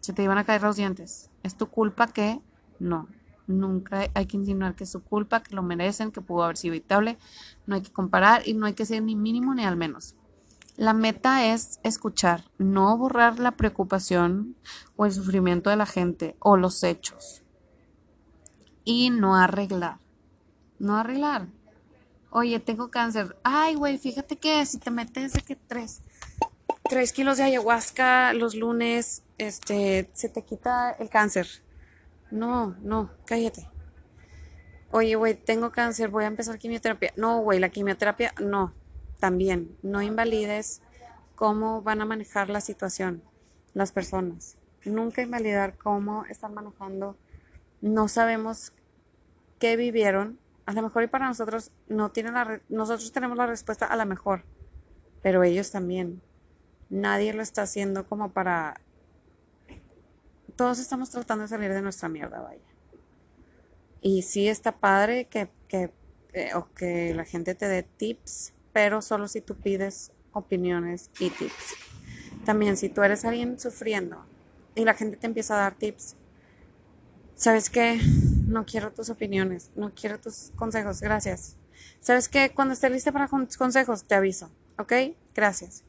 se 0.00 0.12
te 0.12 0.22
iban 0.22 0.38
a 0.38 0.44
caer 0.44 0.62
los 0.62 0.76
dientes. 0.76 1.30
¿Es 1.42 1.56
tu 1.56 1.66
culpa 1.66 2.06
que? 2.08 2.40
No. 2.78 3.08
Nunca 3.50 4.08
hay 4.14 4.26
que 4.26 4.36
insinuar 4.36 4.74
que 4.74 4.84
es 4.84 4.90
su 4.90 5.02
culpa, 5.02 5.42
que 5.42 5.54
lo 5.54 5.62
merecen, 5.62 6.12
que 6.12 6.20
pudo 6.20 6.44
haber 6.44 6.56
sido 6.56 6.74
evitable. 6.74 7.18
No 7.66 7.74
hay 7.74 7.82
que 7.82 7.92
comparar 7.92 8.46
y 8.46 8.54
no 8.54 8.66
hay 8.66 8.74
que 8.74 8.86
ser 8.86 9.02
ni 9.02 9.16
mínimo 9.16 9.54
ni 9.54 9.64
al 9.64 9.76
menos. 9.76 10.14
La 10.76 10.94
meta 10.94 11.46
es 11.46 11.80
escuchar, 11.82 12.44
no 12.58 12.96
borrar 12.96 13.38
la 13.38 13.52
preocupación 13.52 14.56
o 14.96 15.04
el 15.04 15.12
sufrimiento 15.12 15.68
de 15.68 15.76
la 15.76 15.86
gente 15.86 16.36
o 16.38 16.56
los 16.56 16.82
hechos. 16.82 17.42
Y 18.84 19.10
no 19.10 19.36
arreglar. 19.36 19.98
No 20.78 20.96
arreglar. 20.96 21.48
Oye, 22.30 22.60
tengo 22.60 22.90
cáncer. 22.90 23.36
Ay, 23.42 23.74
güey, 23.74 23.98
fíjate 23.98 24.38
que 24.38 24.64
si 24.64 24.78
te 24.78 24.90
metes 24.90 25.32
de 25.32 25.42
que 25.42 25.56
tres 25.56 26.00
tres 26.90 27.12
kilos 27.12 27.36
de 27.36 27.44
ayahuasca 27.44 28.32
los 28.32 28.56
lunes, 28.56 29.22
este, 29.38 30.10
se 30.12 30.28
te 30.28 30.42
quita 30.42 30.90
el 30.90 31.08
cáncer. 31.08 31.46
No, 32.30 32.76
no, 32.80 33.10
cállate. 33.26 33.68
Oye, 34.92 35.14
güey, 35.14 35.34
tengo 35.34 35.70
cáncer, 35.70 36.08
voy 36.08 36.24
a 36.24 36.28
empezar 36.28 36.58
quimioterapia. 36.58 37.12
No, 37.16 37.40
güey, 37.40 37.58
la 37.58 37.68
quimioterapia, 37.68 38.34
no. 38.40 38.74
También, 39.18 39.76
no 39.82 40.02
invalides 40.02 40.82
cómo 41.34 41.82
van 41.82 42.00
a 42.00 42.04
manejar 42.04 42.48
la 42.48 42.60
situación 42.60 43.22
las 43.74 43.92
personas. 43.92 44.56
Nunca 44.84 45.22
invalidar 45.22 45.76
cómo 45.76 46.24
están 46.26 46.54
manejando. 46.54 47.16
No 47.80 48.08
sabemos 48.08 48.72
qué 49.58 49.76
vivieron. 49.76 50.38
A 50.66 50.72
lo 50.72 50.82
mejor 50.82 51.02
y 51.02 51.06
para 51.06 51.26
nosotros 51.26 51.72
no 51.88 52.10
tienen 52.10 52.34
la 52.34 52.60
nosotros 52.68 53.12
tenemos 53.12 53.36
la 53.36 53.46
respuesta 53.46 53.86
a 53.86 53.96
la 53.96 54.04
mejor, 54.04 54.44
pero 55.22 55.42
ellos 55.42 55.70
también 55.70 56.22
nadie 56.90 57.32
lo 57.32 57.42
está 57.42 57.62
haciendo 57.62 58.06
como 58.06 58.32
para... 58.32 58.80
Todos 60.60 60.78
estamos 60.78 61.08
tratando 61.08 61.44
de 61.44 61.48
salir 61.48 61.72
de 61.72 61.80
nuestra 61.80 62.10
mierda, 62.10 62.38
vaya. 62.42 62.60
Y 64.02 64.20
sí 64.20 64.46
está 64.46 64.72
padre 64.72 65.24
que, 65.24 65.48
que, 65.68 65.90
eh, 66.34 66.50
o 66.54 66.70
que 66.74 67.14
la 67.14 67.24
gente 67.24 67.54
te 67.54 67.66
dé 67.66 67.82
tips, 67.82 68.52
pero 68.70 69.00
solo 69.00 69.26
si 69.26 69.40
tú 69.40 69.56
pides 69.56 70.12
opiniones 70.32 71.10
y 71.18 71.30
tips. 71.30 71.76
También 72.44 72.76
si 72.76 72.90
tú 72.90 73.02
eres 73.02 73.24
alguien 73.24 73.58
sufriendo 73.58 74.22
y 74.74 74.84
la 74.84 74.92
gente 74.92 75.16
te 75.16 75.26
empieza 75.26 75.54
a 75.54 75.60
dar 75.62 75.76
tips, 75.76 76.16
¿sabes 77.36 77.70
qué? 77.70 77.98
No 78.46 78.66
quiero 78.66 78.92
tus 78.92 79.08
opiniones, 79.08 79.70
no 79.76 79.94
quiero 79.94 80.20
tus 80.20 80.52
consejos, 80.56 81.00
gracias. 81.00 81.56
¿Sabes 82.00 82.28
qué? 82.28 82.52
Cuando 82.54 82.74
esté 82.74 82.90
lista 82.90 83.12
para 83.12 83.28
consejos, 83.28 84.04
te 84.04 84.14
aviso, 84.14 84.50
¿ok? 84.76 84.92
Gracias 85.34 85.84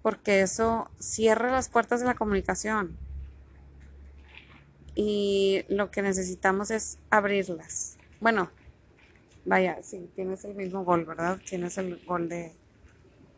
porque 0.00 0.42
eso 0.42 0.90
cierra 0.98 1.50
las 1.50 1.68
puertas 1.68 2.00
de 2.00 2.06
la 2.06 2.14
comunicación. 2.14 2.96
Y 4.94 5.64
lo 5.68 5.90
que 5.90 6.02
necesitamos 6.02 6.70
es 6.70 6.98
abrirlas. 7.10 7.96
Bueno, 8.20 8.50
vaya, 9.44 9.82
sí, 9.82 10.10
tienes 10.14 10.44
el 10.44 10.54
mismo 10.54 10.84
gol, 10.84 11.04
¿verdad? 11.04 11.40
Tienes 11.48 11.78
el 11.78 12.04
gol 12.04 12.28
de, 12.28 12.52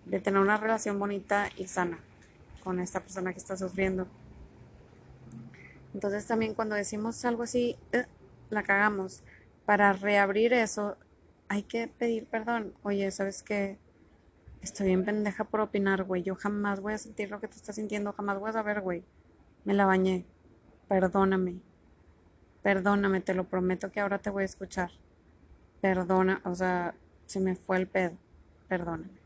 de 0.07 0.21
tener 0.21 0.41
una 0.41 0.57
relación 0.57 0.99
bonita 0.99 1.49
y 1.57 1.67
sana 1.67 1.99
con 2.63 2.81
esta 2.81 3.01
persona 3.01 3.33
que 3.33 3.39
está 3.39 3.57
sufriendo. 3.57 4.07
Entonces 5.93 6.27
también 6.27 6.55
cuando 6.55 6.75
decimos 6.75 7.25
algo 7.25 7.45
así, 7.45 7.77
eh, 7.93 8.07
la 8.51 8.65
cagamos. 8.65 9.23
Para 9.65 9.93
reabrir 9.93 10.53
eso, 10.53 10.97
hay 11.49 11.63
que 11.63 11.87
pedir 11.87 12.27
perdón. 12.27 12.75
Oye, 12.83 13.11
¿sabes 13.11 13.43
qué? 13.43 13.79
Estoy 14.61 14.87
bien 14.89 15.05
pendeja 15.05 15.45
por 15.45 15.61
opinar, 15.61 16.05
güey. 16.05 16.23
Yo 16.23 16.35
jamás 16.35 16.81
voy 16.81 16.95
a 16.95 16.99
sentir 16.99 17.31
lo 17.31 17.41
que 17.41 17.49
tú 17.49 17.57
estás 17.57 17.77
sintiendo, 17.77 18.13
jamás 18.13 18.39
voy 18.39 18.51
a 18.51 18.55
saber, 18.55 18.81
güey. 18.81 19.05
Me 19.65 19.75
la 19.75 19.87
bañé. 19.87 20.25
Perdóname. 20.89 21.61
Perdóname, 22.63 23.21
te 23.21 23.35
lo 23.35 23.45
prometo 23.45 23.91
que 23.91 24.01
ahora 24.01 24.19
te 24.19 24.31
voy 24.31 24.43
a 24.43 24.47
escuchar. 24.47 24.91
Perdona, 25.81 26.41
o 26.45 26.55
sea, 26.55 26.95
se 27.27 27.41
me 27.41 27.57
fue 27.57 27.77
el 27.77 27.87
pedo. 27.87 28.17
Perdóname. 28.69 29.25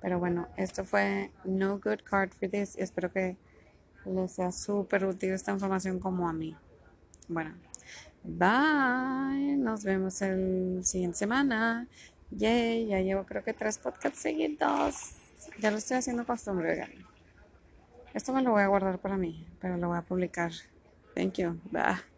Pero 0.00 0.18
bueno, 0.18 0.48
esto 0.56 0.84
fue 0.84 1.30
No 1.44 1.78
Good 1.78 2.02
Card 2.04 2.30
for 2.30 2.48
This. 2.48 2.76
Espero 2.76 3.12
que 3.12 3.36
les 4.06 4.32
sea 4.32 4.50
súper 4.50 5.04
útil 5.04 5.32
esta 5.32 5.52
información 5.52 5.98
como 5.98 6.28
a 6.28 6.32
mí. 6.32 6.56
Bueno, 7.28 7.54
bye. 8.24 9.56
Nos 9.56 9.84
vemos 9.84 10.20
el 10.22 10.80
siguiente 10.82 11.18
semana. 11.18 11.86
Yay, 12.30 12.86
ya 12.86 13.00
llevo 13.00 13.24
creo 13.24 13.44
que 13.44 13.52
tres 13.52 13.78
podcasts 13.78 14.20
seguidos. 14.20 15.12
Ya 15.58 15.70
lo 15.70 15.78
estoy 15.78 15.98
haciendo 15.98 16.24
costumbre, 16.24 16.72
oigan. 16.72 17.09
Esto 18.14 18.32
me 18.32 18.42
lo 18.42 18.50
voy 18.52 18.62
a 18.62 18.66
guardar 18.66 18.98
para 18.98 19.16
mí, 19.16 19.46
pero 19.60 19.76
lo 19.76 19.88
voy 19.88 19.98
a 19.98 20.02
publicar. 20.02 20.52
Thank 21.14 21.38
you. 21.38 21.60
Bye. 21.70 22.09